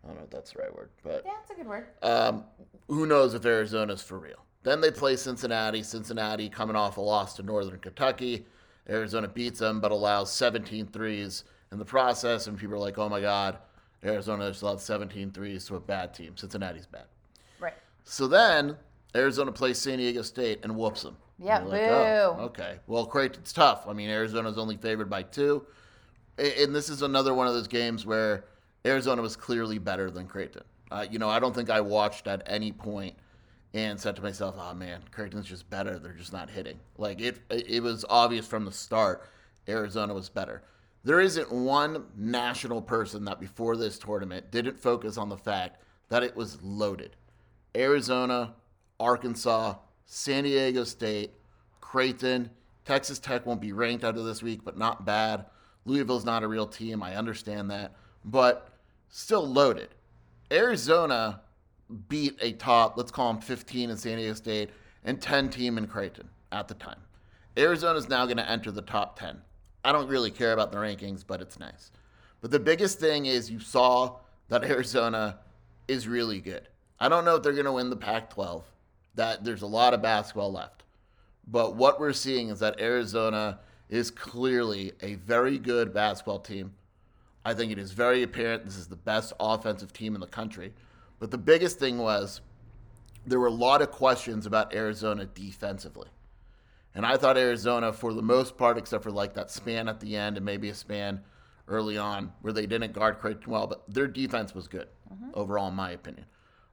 I 0.03 0.07
don't 0.07 0.17
know 0.17 0.23
if 0.23 0.29
that's 0.29 0.53
the 0.53 0.59
right 0.59 0.73
word, 0.73 0.89
but 1.03 1.23
yeah, 1.25 1.33
it's 1.41 1.51
a 1.51 1.55
good 1.55 1.67
word. 1.67 1.87
Um, 2.01 2.45
who 2.87 3.05
knows 3.05 3.33
if 3.33 3.45
Arizona's 3.45 4.01
for 4.01 4.17
real? 4.17 4.45
Then 4.63 4.81
they 4.81 4.91
play 4.91 5.15
Cincinnati. 5.15 5.83
Cincinnati 5.83 6.49
coming 6.49 6.75
off 6.75 6.97
a 6.97 7.01
loss 7.01 7.35
to 7.35 7.43
Northern 7.43 7.79
Kentucky. 7.79 8.45
Arizona 8.89 9.27
beats 9.27 9.59
them, 9.59 9.79
but 9.79 9.91
allows 9.91 10.31
17 10.33 10.88
threes 10.88 11.43
in 11.71 11.79
the 11.79 11.85
process. 11.85 12.47
And 12.47 12.57
people 12.57 12.75
are 12.75 12.79
like, 12.79 12.97
oh 12.97 13.07
my 13.07 13.21
God, 13.21 13.59
Arizona 14.03 14.49
just 14.49 14.62
allowed 14.62 14.81
17 14.81 15.31
threes 15.31 15.65
to 15.65 15.75
a 15.75 15.79
bad 15.79 16.13
team. 16.13 16.35
Cincinnati's 16.35 16.88
bad. 16.88 17.05
Right. 17.59 17.73
So 18.03 18.27
then 18.27 18.75
Arizona 19.15 19.51
plays 19.51 19.77
San 19.77 19.97
Diego 19.97 20.21
State 20.23 20.59
and 20.63 20.75
whoops 20.75 21.03
them. 21.03 21.17
Yeah, 21.38 21.62
boo. 21.62 21.71
Oh, 21.71 22.38
okay. 22.39 22.79
Well, 22.88 23.05
Creighton's 23.05 23.53
tough. 23.53 23.85
I 23.88 23.93
mean, 23.93 24.09
Arizona's 24.09 24.57
only 24.57 24.75
favored 24.75 25.09
by 25.09 25.23
two 25.23 25.65
and 26.39 26.73
this 26.73 26.89
is 26.89 27.01
another 27.01 27.33
one 27.33 27.47
of 27.47 27.53
those 27.53 27.67
games 27.67 28.05
where 28.05 28.45
Arizona 28.85 29.21
was 29.21 29.35
clearly 29.35 29.77
better 29.77 30.09
than 30.09 30.27
Creighton. 30.27 30.63
Uh, 30.91 31.05
you 31.09 31.19
know, 31.19 31.29
I 31.29 31.39
don't 31.39 31.53
think 31.53 31.69
I 31.69 31.81
watched 31.81 32.27
at 32.27 32.43
any 32.45 32.71
point 32.71 33.15
and 33.73 33.99
said 33.99 34.15
to 34.15 34.21
myself, 34.21 34.55
"Oh 34.57 34.73
man, 34.73 35.03
Creighton's 35.11 35.47
just 35.47 35.69
better. 35.69 35.99
They're 35.99 36.13
just 36.13 36.33
not 36.33 36.49
hitting." 36.49 36.79
Like 36.97 37.21
it, 37.21 37.39
it 37.49 37.83
was 37.83 38.05
obvious 38.09 38.47
from 38.47 38.65
the 38.65 38.71
start. 38.71 39.29
Arizona 39.67 40.13
was 40.13 40.29
better. 40.29 40.63
There 41.03 41.21
isn't 41.21 41.51
one 41.51 42.05
national 42.17 42.81
person 42.81 43.23
that 43.25 43.39
before 43.39 43.77
this 43.77 43.97
tournament 43.99 44.51
didn't 44.51 44.79
focus 44.79 45.17
on 45.17 45.29
the 45.29 45.37
fact 45.37 45.81
that 46.09 46.23
it 46.23 46.35
was 46.35 46.61
loaded. 46.61 47.15
Arizona, 47.75 48.55
Arkansas, 48.99 49.75
San 50.05 50.43
Diego 50.43 50.83
State, 50.83 51.31
Creighton, 51.79 52.49
Texas 52.83 53.19
Tech 53.19 53.45
won't 53.45 53.61
be 53.61 53.71
ranked 53.71 54.03
out 54.03 54.17
of 54.17 54.25
this 54.25 54.41
week, 54.41 54.61
but 54.65 54.77
not 54.77 55.05
bad. 55.05 55.45
Louisville's 55.85 56.25
not 56.25 56.43
a 56.43 56.47
real 56.47 56.67
team. 56.67 57.01
I 57.03 57.15
understand 57.15 57.69
that, 57.71 57.93
but 58.25 58.68
still 59.10 59.45
loaded. 59.48 59.89
Arizona 60.52 61.41
beat 62.08 62.38
a 62.41 62.54
top, 62.54 62.98
let's 62.98 63.12
call 63.12 63.34
them 63.34 63.41
15 63.41 63.89
in 63.89 63.98
San 63.98 64.17
Diego 64.17 64.34
State 64.34 64.69
and 65.04 65.22
10 65.22 65.50
team 65.50 65.78
in 65.78 65.88
Creighton 65.88 66.30
at 66.52 66.67
the 66.67 66.74
time. 66.76 67.00
Arizona's 67.58 68.10
now 68.10 68.26
going 68.26 68.38
to 68.38 68.50
enter 68.50 68.72
the 68.72 68.82
top 68.82 69.19
10. 69.19 69.41
I 69.84 69.91
don't 69.91 70.08
really 70.08 70.32
care 70.32 70.54
about 70.54 70.72
the 70.72 70.78
rankings, 70.78 71.24
but 71.26 71.41
it's 71.41 71.60
nice. 71.60 71.91
But 72.41 72.52
the 72.52 72.60
biggest 72.60 73.00
thing 73.00 73.26
is 73.26 73.50
you 73.50 73.60
saw 73.60 74.17
that 74.50 74.63
Arizona 74.69 75.39
is 75.88 76.08
really 76.08 76.39
good. 76.39 76.67
I 77.00 77.10
don't 77.10 77.26
know 77.26 77.36
if 77.36 77.43
they're 77.43 77.54
going 77.54 77.65
to 77.65 77.72
win 77.72 77.89
the 77.89 77.95
Pac 77.95 78.30
12. 78.30 78.63
That 79.15 79.43
there's 79.43 79.63
a 79.63 79.67
lot 79.67 79.93
of 79.93 80.02
basketball 80.02 80.52
left. 80.52 80.84
But 81.48 81.76
what 81.76 82.00
we're 82.00 82.13
seeing 82.13 82.50
is 82.50 82.60
that 82.60 82.80
Arizona 82.80 83.60
is 83.89 84.12
clearly 84.12 84.93
a 85.02 85.15
very 85.15 85.58
good 85.58 85.93
basketball 85.93 86.39
team. 86.39 86.74
I 87.45 87.54
think 87.54 87.71
it 87.71 87.80
is 87.80 87.91
very 87.91 88.23
apparent 88.23 88.65
this 88.65 88.78
is 88.78 88.88
the 88.88 88.95
best 88.95 89.34
offensive 89.39 89.93
team 89.93 90.15
in 90.15 90.21
the 90.21 90.28
country. 90.28 90.73
But 91.19 91.32
the 91.32 91.38
biggest 91.38 91.80
thing 91.80 91.97
was 91.97 92.41
there 93.25 93.39
were 93.39 93.47
a 93.47 93.52
lot 93.52 93.82
of 93.82 93.91
questions 93.91 94.45
about 94.45 94.73
Arizona 94.73 95.25
defensively. 95.25 96.10
And 96.95 97.06
I 97.06 97.17
thought 97.17 97.38
Arizona, 97.38 97.93
for 97.93 98.13
the 98.13 98.21
most 98.21 98.58
part, 98.58 98.78
except 98.78 99.04
for 99.04 99.12
like 99.12 99.34
that 99.36 99.52
span 99.52 99.88
at 99.88 99.99
the 99.99 100.15
end 100.15 100.38
and 100.38 100.45
maybe 100.45 100.69
a 100.69 100.73
span 100.73 101.21
early 101.67 101.97
on 101.97 102.34
where 102.41 102.52
they 102.52 102.65
didn't 102.65 102.93
guard 102.93 103.19
Creighton 103.19 103.52
well, 103.52 103.67
but 103.67 103.84
their 103.88 104.08
defense 104.08 104.56
was 104.56 104.67
good 104.67 104.88
mm-hmm. 105.13 105.30
overall, 105.34 105.67
in 105.67 105.75
my 105.75 105.91
opinion. 105.91 106.25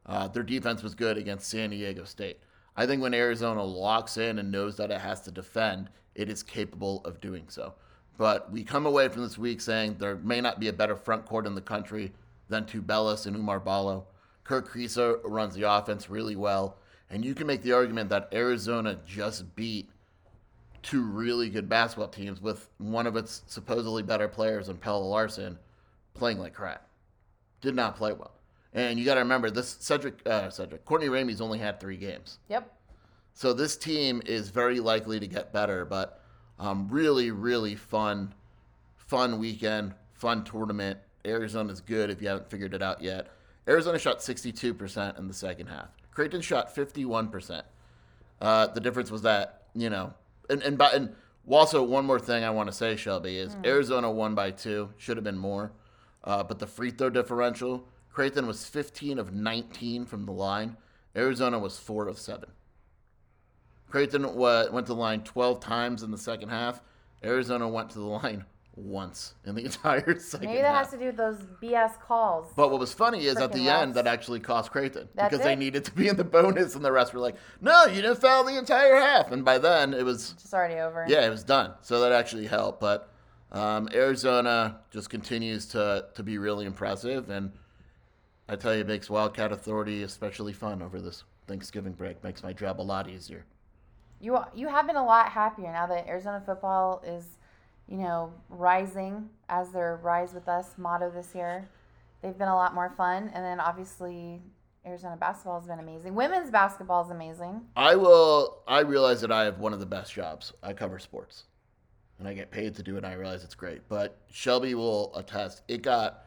Uh, 0.06 0.28
their 0.28 0.42
defense 0.42 0.82
was 0.82 0.94
good 0.94 1.18
against 1.18 1.48
San 1.48 1.70
Diego 1.70 2.04
State. 2.04 2.38
I 2.76 2.86
think 2.86 3.02
when 3.02 3.14
Arizona 3.14 3.62
locks 3.62 4.16
in 4.16 4.38
and 4.38 4.50
knows 4.50 4.76
that 4.76 4.90
it 4.90 5.00
has 5.00 5.20
to 5.22 5.30
defend, 5.30 5.90
it 6.14 6.30
is 6.30 6.42
capable 6.42 7.02
of 7.04 7.20
doing 7.20 7.44
so. 7.48 7.74
But 8.18 8.50
we 8.50 8.64
come 8.64 8.86
away 8.86 9.08
from 9.08 9.22
this 9.22 9.38
week 9.38 9.60
saying 9.60 9.96
there 9.98 10.16
may 10.16 10.40
not 10.40 10.60
be 10.60 10.68
a 10.68 10.72
better 10.72 10.96
front 10.96 11.26
court 11.26 11.46
in 11.46 11.54
the 11.54 11.60
country 11.60 12.12
than 12.48 12.64
Tubelis 12.64 13.26
and 13.26 13.36
Oumar 13.36 13.62
Ballo. 13.62 14.06
Kerr 14.44 14.62
Kriisa 14.62 15.18
runs 15.24 15.54
the 15.54 15.70
offense 15.70 16.08
really 16.08 16.36
well. 16.36 16.78
And 17.10 17.24
you 17.24 17.34
can 17.34 17.46
make 17.46 17.62
the 17.62 17.72
argument 17.72 18.10
that 18.10 18.28
Arizona 18.32 18.98
just 19.06 19.54
beat 19.54 19.90
two 20.82 21.02
really 21.02 21.50
good 21.50 21.68
basketball 21.68 22.08
teams 22.08 22.40
with 22.40 22.70
one 22.78 23.06
of 23.06 23.16
its 23.16 23.42
supposedly 23.46 24.02
better 24.02 24.28
players 24.28 24.68
in 24.68 24.76
Pelle 24.76 25.08
Larsson 25.08 25.58
playing 26.14 26.38
like 26.38 26.54
crap. 26.54 26.86
Did 27.60 27.74
not 27.74 27.96
play 27.96 28.12
well. 28.12 28.32
And 28.72 28.98
you 28.98 29.04
got 29.04 29.14
to 29.14 29.20
remember 29.20 29.50
this 29.50 29.76
Cedric, 29.80 30.20
uh, 30.26 30.50
Cedric, 30.50 30.84
Courtney 30.84 31.08
Ramey's 31.08 31.40
only 31.40 31.58
had 31.58 31.80
three 31.80 31.96
games. 31.96 32.38
Yep. 32.48 32.72
So 33.34 33.52
this 33.52 33.76
team 33.76 34.22
is 34.26 34.50
very 34.50 34.80
likely 34.80 35.18
to 35.18 35.26
get 35.26 35.52
better, 35.52 35.84
but 35.84 36.22
um, 36.58 36.88
really, 36.90 37.30
really 37.30 37.74
fun, 37.74 38.34
fun 38.96 39.38
weekend, 39.38 39.94
fun 40.14 40.44
tournament. 40.44 40.98
Arizona 41.24 41.72
is 41.72 41.80
good 41.80 42.10
if 42.10 42.22
you 42.22 42.28
haven't 42.28 42.50
figured 42.50 42.74
it 42.74 42.82
out 42.82 43.02
yet. 43.02 43.28
Arizona 43.68 43.98
shot 43.98 44.20
62% 44.20 45.18
in 45.18 45.28
the 45.28 45.34
second 45.34 45.66
half. 45.66 45.88
Creighton 46.12 46.40
shot 46.40 46.74
51%. 46.74 47.62
Uh, 48.40 48.66
the 48.68 48.80
difference 48.80 49.10
was 49.10 49.22
that, 49.22 49.62
you 49.74 49.90
know, 49.90 50.14
and, 50.48 50.62
and, 50.62 50.78
by, 50.78 50.90
and 50.90 51.14
also 51.48 51.82
one 51.82 52.06
more 52.06 52.20
thing 52.20 52.44
I 52.44 52.50
want 52.50 52.68
to 52.68 52.72
say, 52.72 52.96
Shelby, 52.96 53.38
is 53.38 53.54
mm. 53.54 53.66
Arizona 53.66 54.10
won 54.10 54.34
by 54.34 54.50
two. 54.50 54.90
Should 54.98 55.16
have 55.16 55.24
been 55.24 55.38
more. 55.38 55.72
Uh, 56.22 56.42
but 56.42 56.58
the 56.58 56.66
free 56.66 56.90
throw 56.90 57.10
differential, 57.10 57.86
Creighton 58.10 58.46
was 58.46 58.66
15 58.66 59.18
of 59.18 59.32
19 59.32 60.06
from 60.06 60.26
the 60.26 60.32
line. 60.32 60.76
Arizona 61.14 61.58
was 61.58 61.78
4 61.78 62.08
of 62.08 62.18
7. 62.18 62.48
Creighton 63.96 64.34
went 64.34 64.86
to 64.86 64.92
the 64.92 64.94
line 64.94 65.22
12 65.22 65.58
times 65.58 66.02
in 66.02 66.10
the 66.10 66.18
second 66.18 66.50
half. 66.50 66.82
Arizona 67.24 67.66
went 67.66 67.88
to 67.88 67.98
the 67.98 68.04
line 68.04 68.44
once 68.74 69.32
in 69.46 69.54
the 69.54 69.64
entire 69.64 70.18
second 70.18 70.50
Maybe 70.50 70.60
that 70.60 70.74
half. 70.74 70.84
has 70.84 70.90
to 70.90 70.98
do 70.98 71.06
with 71.06 71.16
those 71.16 71.38
BS 71.62 71.98
calls. 71.98 72.52
But 72.54 72.70
what 72.70 72.78
was 72.78 72.92
funny 72.92 73.24
is 73.24 73.38
at 73.38 73.52
the 73.52 73.70
end 73.70 73.94
that 73.94 74.06
actually 74.06 74.40
cost 74.40 74.70
Creighton 74.70 75.08
That's 75.14 75.30
because 75.30 75.42
they 75.42 75.56
needed 75.56 75.86
to 75.86 75.92
be 75.92 76.08
in 76.08 76.16
the 76.16 76.24
bonus, 76.24 76.74
and 76.74 76.84
the 76.84 76.92
rest 76.92 77.14
were 77.14 77.20
like, 77.20 77.36
"No, 77.62 77.86
you 77.86 78.02
didn't 78.02 78.20
foul 78.20 78.44
the 78.44 78.58
entire 78.58 78.96
half." 78.96 79.32
And 79.32 79.46
by 79.46 79.56
then, 79.56 79.94
it 79.94 80.04
was 80.04 80.32
just 80.32 80.52
already 80.52 80.74
over. 80.74 81.06
yeah, 81.08 81.26
it 81.26 81.30
was 81.30 81.42
done. 81.42 81.72
So 81.80 82.00
that 82.00 82.12
actually 82.12 82.48
helped. 82.48 82.80
But 82.80 83.08
um, 83.50 83.88
Arizona 83.94 84.80
just 84.90 85.08
continues 85.08 85.64
to 85.68 86.04
to 86.12 86.22
be 86.22 86.36
really 86.36 86.66
impressive, 86.66 87.30
and 87.30 87.50
I 88.46 88.56
tell 88.56 88.74
you, 88.74 88.82
it 88.82 88.88
makes 88.88 89.08
Wildcat 89.08 89.52
Authority 89.52 90.02
especially 90.02 90.52
fun 90.52 90.82
over 90.82 91.00
this 91.00 91.24
Thanksgiving 91.46 91.94
break. 91.94 92.22
Makes 92.22 92.42
my 92.42 92.52
job 92.52 92.78
a 92.78 92.82
lot 92.82 93.08
easier. 93.08 93.46
You 94.20 94.38
you 94.54 94.68
have 94.68 94.86
been 94.86 94.96
a 94.96 95.04
lot 95.04 95.28
happier 95.28 95.70
now 95.72 95.86
that 95.86 96.06
Arizona 96.08 96.42
football 96.44 97.02
is, 97.06 97.24
you 97.88 97.98
know, 97.98 98.32
rising 98.48 99.28
as 99.48 99.70
their 99.70 99.96
Rise 100.02 100.32
with 100.32 100.48
Us 100.48 100.74
motto 100.78 101.10
this 101.10 101.34
year. 101.34 101.68
They've 102.22 102.36
been 102.36 102.48
a 102.48 102.54
lot 102.56 102.74
more 102.74 102.90
fun, 102.96 103.30
and 103.34 103.44
then 103.44 103.60
obviously 103.60 104.40
Arizona 104.86 105.16
basketball 105.16 105.58
has 105.60 105.68
been 105.68 105.80
amazing. 105.80 106.14
Women's 106.14 106.50
basketball 106.50 107.04
is 107.04 107.10
amazing. 107.10 107.60
I 107.76 107.94
will. 107.96 108.62
I 108.66 108.80
realize 108.80 109.20
that 109.20 109.30
I 109.30 109.44
have 109.44 109.58
one 109.58 109.72
of 109.72 109.80
the 109.80 109.86
best 109.86 110.12
jobs. 110.14 110.52
I 110.62 110.72
cover 110.72 110.98
sports, 110.98 111.44
and 112.18 112.26
I 112.26 112.32
get 112.34 112.50
paid 112.50 112.74
to 112.76 112.82
do 112.82 112.94
it. 112.94 112.98
and 112.98 113.06
I 113.06 113.12
realize 113.14 113.44
it's 113.44 113.54
great. 113.54 113.82
But 113.88 114.18
Shelby 114.30 114.74
will 114.74 115.14
attest. 115.14 115.62
It 115.68 115.82
got 115.82 116.24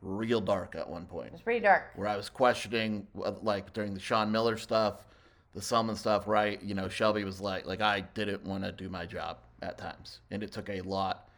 real 0.00 0.40
dark 0.40 0.74
at 0.76 0.88
one 0.88 1.06
point. 1.06 1.30
It's 1.32 1.42
pretty 1.42 1.60
dark. 1.60 1.92
where 1.96 2.08
I 2.08 2.16
was 2.16 2.28
questioning, 2.28 3.06
uh, 3.24 3.32
like 3.42 3.72
during 3.72 3.94
the 3.94 4.00
Sean 4.00 4.30
Miller 4.30 4.56
stuff, 4.56 5.06
the 5.54 5.62
Summon 5.62 5.96
stuff, 5.96 6.26
right? 6.26 6.62
You 6.62 6.74
know, 6.74 6.88
Shelby 6.88 7.24
was 7.24 7.40
like, 7.40 7.66
like 7.66 7.80
I 7.80 8.00
didn't 8.00 8.44
want 8.44 8.64
to 8.64 8.72
do 8.72 8.88
my 8.88 9.06
job 9.06 9.38
at 9.60 9.78
times, 9.78 10.20
and 10.30 10.42
it 10.42 10.52
took 10.52 10.68
a 10.70 10.80
lot 10.82 11.28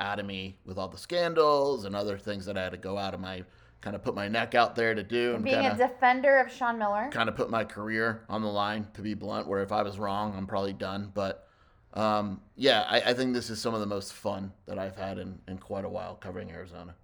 out 0.00 0.18
of 0.18 0.26
me 0.26 0.56
with 0.64 0.78
all 0.78 0.88
the 0.88 0.98
scandals 0.98 1.84
and 1.84 1.94
other 1.94 2.18
things 2.18 2.44
that 2.46 2.56
I 2.56 2.62
had 2.64 2.72
to 2.72 2.78
go 2.78 2.98
out 2.98 3.14
of 3.14 3.20
my, 3.20 3.44
kind 3.80 3.94
of 3.96 4.02
put 4.02 4.14
my 4.14 4.28
neck 4.28 4.54
out 4.54 4.74
there 4.74 4.94
to 4.94 5.02
do, 5.02 5.34
and 5.34 5.44
Being 5.44 5.56
kind 5.56 5.80
a 5.80 5.88
defender 5.88 6.38
of 6.38 6.50
Sean 6.50 6.78
Miller. 6.78 7.08
kind 7.12 7.28
of 7.28 7.36
put 7.36 7.50
my 7.50 7.64
career 7.64 8.24
on 8.28 8.42
the 8.42 8.48
line. 8.48 8.86
To 8.94 9.02
be 9.02 9.14
blunt, 9.14 9.46
where 9.46 9.62
if 9.62 9.72
I 9.72 9.82
was 9.82 9.98
wrong, 9.98 10.34
I'm 10.36 10.46
probably 10.46 10.72
done. 10.72 11.10
But 11.14 11.48
um, 11.94 12.40
yeah, 12.56 12.84
I, 12.88 13.00
I 13.10 13.14
think 13.14 13.34
this 13.34 13.50
is 13.50 13.60
some 13.60 13.74
of 13.74 13.80
the 13.80 13.86
most 13.86 14.12
fun 14.12 14.52
that 14.66 14.78
I've 14.78 14.96
had 14.96 15.18
in, 15.18 15.38
in 15.48 15.58
quite 15.58 15.84
a 15.84 15.88
while 15.88 16.14
covering 16.16 16.50
Arizona. 16.50 16.94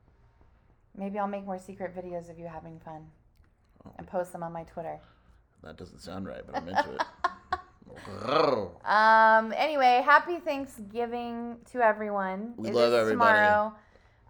Maybe 0.97 1.19
I'll 1.19 1.29
make 1.29 1.45
more 1.45 1.59
secret 1.59 1.95
videos 1.95 2.29
of 2.31 2.39
you 2.39 2.47
having 2.47 2.81
fun 2.81 3.07
and 3.97 4.07
post 4.07 4.33
them 4.33 4.43
on 4.43 4.53
my 4.53 4.65
Twitter. 4.65 4.99
That 5.63 5.77
doesn't 5.77 5.99
sound 6.01 6.27
right, 6.27 6.43
but 6.47 6.57
I'm 6.57 6.69
into 6.69 6.95
it. 6.95 7.03
Um. 8.85 9.53
Anyway, 9.57 10.03
happy 10.05 10.39
Thanksgiving 10.39 11.57
to 11.73 11.81
everyone. 11.85 12.55
We 12.57 12.69
It 12.69 12.75
love 12.75 12.93
everybody. 12.93 13.33
Tomorrow, 13.39 13.75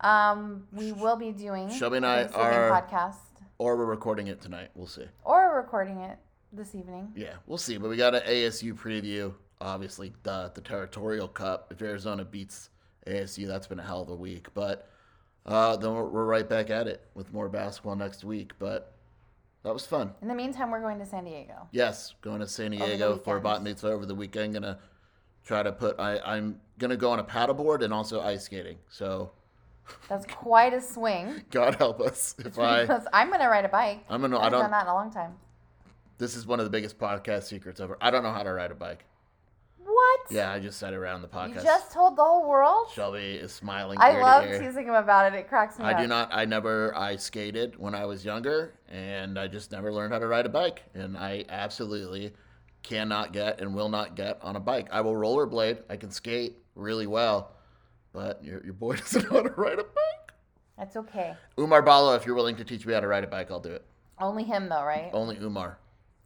um, 0.01 0.67
we 0.73 0.93
will 0.93 1.17
be 1.17 1.33
doing 1.33 1.69
Shelby 1.71 1.99
and 1.99 2.07
I 2.07 2.25
are- 2.25 2.71
podcast, 2.71 3.17
or 3.59 3.77
we're 3.77 3.85
recording 3.85 4.29
it 4.29 4.41
tonight. 4.41 4.71
We'll 4.75 4.87
see. 4.87 5.07
or 5.25 5.49
we're 5.51 5.57
recording 5.61 5.99
it 5.99 6.19
this 6.53 6.75
evening. 6.75 7.13
Yeah, 7.15 7.35
we'll 7.47 7.59
see. 7.59 7.77
But 7.77 7.91
we 7.91 7.97
got 7.97 8.15
an 8.15 8.23
ASU 8.23 8.75
preview. 8.75 9.35
Obviously, 9.61 10.13
the 10.23 10.51
the 10.55 10.61
Territorial 10.61 11.29
Cup. 11.29 11.71
If 11.71 11.83
Arizona 11.83 12.25
beats 12.25 12.71
ASU, 13.07 13.47
that's 13.47 13.67
been 13.67 13.81
a 13.81 13.85
hell 13.87 14.01
of 14.03 14.09
a 14.09 14.17
week. 14.17 14.47
But 14.55 14.89
uh, 15.47 15.77
then 15.77 15.95
we're, 15.95 16.05
we're 16.09 16.25
right 16.25 16.49
back 16.49 16.71
at 16.71 16.87
it 16.87 17.05
with 17.15 17.33
more 17.33 17.49
basketball 17.49 17.97
next 17.97 18.25
week. 18.25 18.53
But 18.59 18.95
that 19.65 19.73
was 19.75 19.87
fun. 19.87 20.13
In 20.23 20.29
the 20.29 20.35
meantime, 20.35 20.71
we're 20.71 20.81
going 20.81 20.99
to 20.99 21.07
San 21.07 21.25
Diego. 21.25 21.69
Yes, 21.73 22.15
going 22.23 22.41
to 22.41 22.47
San 22.47 22.71
Diego 22.71 23.17
for 23.19 23.41
bat 23.41 23.63
mitzvah 23.63 23.89
over 23.89 24.07
the 24.07 24.15
weekend. 24.15 24.55
Gonna 24.55 24.79
try 25.45 25.63
to 25.63 25.73
put. 25.73 25.99
I 25.99 26.19
I'm 26.21 26.61
gonna 26.79 26.97
go 26.97 27.11
on 27.11 27.19
a 27.19 27.25
paddleboard 27.25 27.83
and 27.83 27.93
also 27.93 28.21
ice 28.21 28.45
skating. 28.45 28.79
So 28.89 29.33
That's 30.09 30.27
quite 30.27 30.73
a 30.75 30.81
swing. 30.81 31.43
God 31.51 31.75
help 31.77 32.01
us 32.01 32.35
if 32.39 32.59
I. 32.59 32.83
I'm 33.13 33.29
going 33.29 33.41
to 33.41 33.49
ride 33.49 33.65
a 33.65 33.69
bike. 33.69 34.05
I'm 34.09 34.21
gonna- 34.21 34.37
I 34.37 34.41
I 34.41 34.45
haven't 34.45 34.53
don't- 34.53 34.63
done 34.63 34.71
that 34.73 34.83
in 34.85 34.89
a 34.91 34.95
long 34.95 35.11
time. 35.11 35.35
This 36.19 36.35
is 36.37 36.47
one 36.47 36.59
of 36.61 36.67
the 36.67 36.71
biggest 36.71 36.99
podcast 36.99 37.45
secrets 37.45 37.81
ever. 37.81 37.97
I 38.01 38.11
don't 38.11 38.23
know 38.23 38.33
how 38.33 38.43
to 38.43 38.53
ride 38.53 38.71
a 38.71 38.75
bike. 38.75 39.05
What? 40.27 40.33
Yeah, 40.33 40.53
I 40.53 40.59
just 40.59 40.79
said 40.79 40.93
it 40.93 40.97
around 40.97 41.23
the 41.23 41.29
podcast. 41.29 41.57
You 41.57 41.63
just 41.63 41.93
told 41.93 42.17
the 42.17 42.23
whole 42.25 42.49
world. 42.49 42.89
Shelby 42.93 43.19
is 43.19 43.53
smiling. 43.53 43.99
I 44.01 44.21
love 44.21 44.45
teasing 44.45 44.87
him 44.87 44.95
about 44.95 45.33
it. 45.33 45.37
It 45.37 45.49
cracks 45.49 45.79
me 45.79 45.85
up. 45.85 45.97
I 45.97 46.01
do 46.01 46.07
not. 46.07 46.29
I 46.33 46.45
never. 46.45 46.95
I 46.97 47.17
skated 47.17 47.79
when 47.79 47.95
I 47.95 48.05
was 48.05 48.25
younger, 48.25 48.75
and 48.89 49.39
I 49.39 49.49
just 49.49 49.73
never 49.73 49.93
learned 49.93 50.13
how 50.13 50.19
to 50.19 50.27
ride 50.27 50.47
a 50.47 50.51
bike. 50.51 50.83
And 50.95 51.17
I 51.17 51.45
absolutely 51.49 52.33
cannot 52.83 53.33
get 53.33 53.61
and 53.61 53.75
will 53.75 53.89
not 53.89 54.15
get 54.15 54.39
on 54.43 54.57
a 54.57 54.61
bike. 54.61 54.89
I 54.91 55.01
will 55.01 55.15
rollerblade. 55.15 55.83
I 55.89 55.97
can 55.97 56.11
skate 56.11 56.57
really 56.75 57.07
well, 57.07 57.53
but 58.13 58.43
your, 58.43 58.63
your 58.65 58.75
boy 58.75 58.97
doesn't 58.97 59.31
know 59.31 59.39
how 59.39 59.49
to 59.49 59.55
ride 59.61 59.79
a 59.79 59.85
bike. 59.85 60.33
That's 60.77 60.97
okay. 60.97 61.35
Oumar 61.57 61.85
Ballo, 61.85 62.15
if 62.15 62.25
you're 62.25 62.37
willing 62.37 62.57
to 62.57 62.65
teach 62.65 62.87
me 62.87 62.95
how 62.95 63.01
to 63.01 63.09
ride 63.09 63.25
a 63.25 63.27
bike, 63.27 63.51
I'll 63.51 63.61
do 63.61 63.73
it. 63.73 63.85
Only 64.21 64.45
him 64.45 64.69
though, 64.69 64.85
right? 64.85 65.11
Only 65.13 65.37
Oumar. 65.37 65.77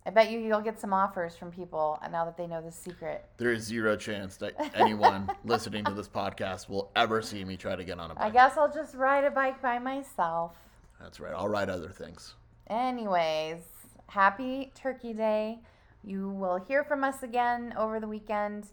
I 0.05 0.11
bet 0.11 0.31
you 0.33 0.41
you'll 0.41 0.61
get 0.61 0.81
some 0.81 0.93
offers 0.93 1.37
from 1.37 1.53
people 1.53 1.99
uh, 2.03 2.09
now 2.09 2.25
that 2.25 2.37
they 2.37 2.49
know 2.49 2.61
the 2.61 2.73
secret. 2.73 3.25
There 3.37 3.53
is 3.53 3.63
zero 3.63 3.97
chance 3.97 4.37
that 4.39 4.55
anyone 4.75 5.31
listening 5.45 5.85
to 5.85 5.93
this 5.93 6.09
podcast 6.09 6.69
will 6.69 6.91
ever 6.97 7.23
see 7.23 7.45
me 7.45 7.57
try 7.57 7.77
to 7.77 7.85
get 7.85 8.01
on 8.01 8.11
a 8.11 8.15
bike. 8.15 8.25
I 8.25 8.31
guess 8.31 8.57
I'll 8.57 8.73
just 8.73 8.97
ride 8.97 9.25
a 9.25 9.31
bike 9.31 9.63
by 9.63 9.79
myself. 9.79 10.57
That's 11.01 11.21
right. 11.21 11.33
I'll 11.33 11.49
ride 11.49 11.71
other 11.71 11.91
things. 11.91 12.35
Anyways, 12.69 13.63
happy 14.09 14.73
Turkey 14.75 15.13
Day. 15.13 15.61
You 16.03 16.31
will 16.31 16.57
hear 16.57 16.83
from 16.83 17.05
us 17.05 17.23
again 17.23 17.73
over 17.77 18.01
the 18.01 18.09
weekend. 18.09 18.67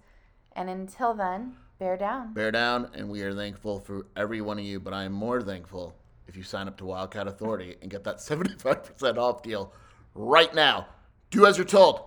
And 0.56 0.68
until 0.68 1.13
then, 1.13 1.56
bear 1.78 1.96
down. 1.96 2.34
bear 2.34 2.52
down, 2.52 2.89
and 2.96 3.08
we 3.08 3.22
are 3.22 3.34
thankful 3.34 3.80
for 3.80 4.08
every 4.15 4.42
one 4.42 4.58
of 4.58 4.65
you. 4.65 4.80
But 4.80 4.96
I 4.96 5.04
am 5.04 5.12
more 5.12 5.42
thankful 5.42 5.96
if 6.28 6.36
you 6.36 6.42
sign 6.42 6.68
up 6.68 6.78
to 6.78 6.86
Wildcat 6.86 7.28
Authority 7.28 7.76
and 7.82 7.92
get 7.92 8.04
that 8.06 8.18
75% 8.18 9.18
off 9.18 9.44
deal 9.44 9.74
right 10.15 10.54
now. 10.56 10.88
Do 11.32 11.46
as 11.46 11.58
you're 11.58 11.65
told. 11.65 12.02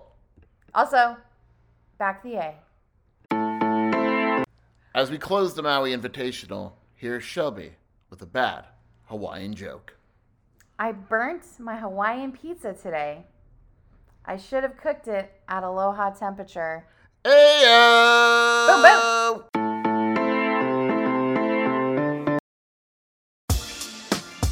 Also, 0.73 1.15
back 1.97 2.23
the 2.23 2.35
A. 2.35 2.55
As 4.93 5.09
we 5.09 5.17
close 5.17 5.53
the 5.53 5.63
Maui 5.63 5.95
Invitational, 5.95 6.73
here's 6.95 7.23
Shelby 7.23 7.73
with 8.09 8.21
a 8.21 8.25
bad 8.25 8.65
Hawaiian 9.05 9.55
joke. 9.55 9.95
I 10.77 10.91
burnt 10.91 11.45
my 11.57 11.77
Hawaiian 11.77 12.33
pizza 12.33 12.73
today. 12.73 13.23
I 14.25 14.37
should 14.37 14.63
have 14.63 14.75
cooked 14.75 15.07
it 15.07 15.31
at 15.47 15.63
aloha 15.63 16.09
temperature. 16.11 16.85
Ayo! 17.23 19.22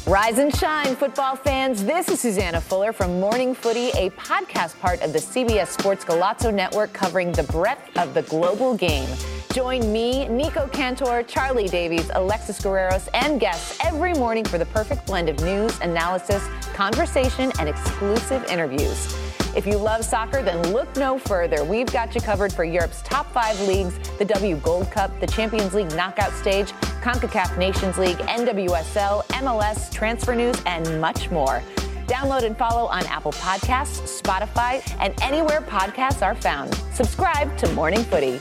Rise 0.06 0.38
and 0.38 0.54
shine, 0.56 0.96
football 0.96 1.36
fans. 1.36 1.84
This 1.84 2.08
is 2.08 2.20
Susanna 2.20 2.60
Fuller 2.60 2.92
from 2.92 3.20
Morning 3.20 3.54
Footy, 3.54 3.90
a 3.90 4.10
podcast 4.10 4.78
part 4.80 5.00
of 5.00 5.12
the 5.12 5.20
CBS 5.20 5.68
Sports 5.68 6.04
Golazo 6.04 6.52
Network 6.52 6.92
covering 6.92 7.30
the 7.30 7.44
breadth 7.44 7.96
of 7.96 8.12
the 8.12 8.22
global 8.22 8.74
game. 8.74 9.08
Join 9.52 9.92
me, 9.92 10.26
Nico 10.26 10.66
Cantor, 10.66 11.22
Charlie 11.22 11.68
Davies, 11.68 12.10
Alexis 12.14 12.60
Guerreros, 12.60 13.08
and 13.14 13.38
guests 13.38 13.78
every 13.84 14.12
morning 14.14 14.44
for 14.44 14.58
the 14.58 14.66
perfect 14.66 15.06
blend 15.06 15.28
of 15.28 15.38
news, 15.38 15.78
analysis, 15.82 16.44
conversation, 16.74 17.52
and 17.60 17.68
exclusive 17.68 18.44
interviews. 18.46 19.16
If 19.54 19.68
you 19.68 19.76
love 19.76 20.04
soccer, 20.04 20.42
then 20.42 20.72
look 20.72 20.96
no 20.96 21.16
further. 21.16 21.62
We've 21.62 21.90
got 21.92 22.12
you 22.16 22.20
covered 22.20 22.52
for 22.52 22.64
Europe's 22.64 23.02
top 23.02 23.30
five 23.30 23.60
leagues 23.68 23.96
the 24.18 24.24
W 24.24 24.56
Gold 24.56 24.90
Cup, 24.90 25.12
the 25.20 25.28
Champions 25.28 25.74
League 25.74 25.94
knockout 25.94 26.32
stage, 26.32 26.72
CONCACAF 27.02 27.58
Nations 27.58 27.98
League, 27.98 28.18
NWSL, 28.18 29.24
MLS, 29.26 29.92
transfer 29.92 30.34
news, 30.34 30.56
and 30.66 31.00
much 31.00 31.30
more. 31.30 31.62
Download 32.06 32.44
and 32.44 32.56
follow 32.56 32.86
on 32.86 33.04
Apple 33.06 33.32
Podcasts, 33.32 34.22
Spotify, 34.22 34.82
and 35.00 35.14
anywhere 35.22 35.60
podcasts 35.60 36.22
are 36.22 36.34
found. 36.34 36.74
Subscribe 36.92 37.56
to 37.58 37.68
Morning 37.72 38.04
Footy. 38.04 38.40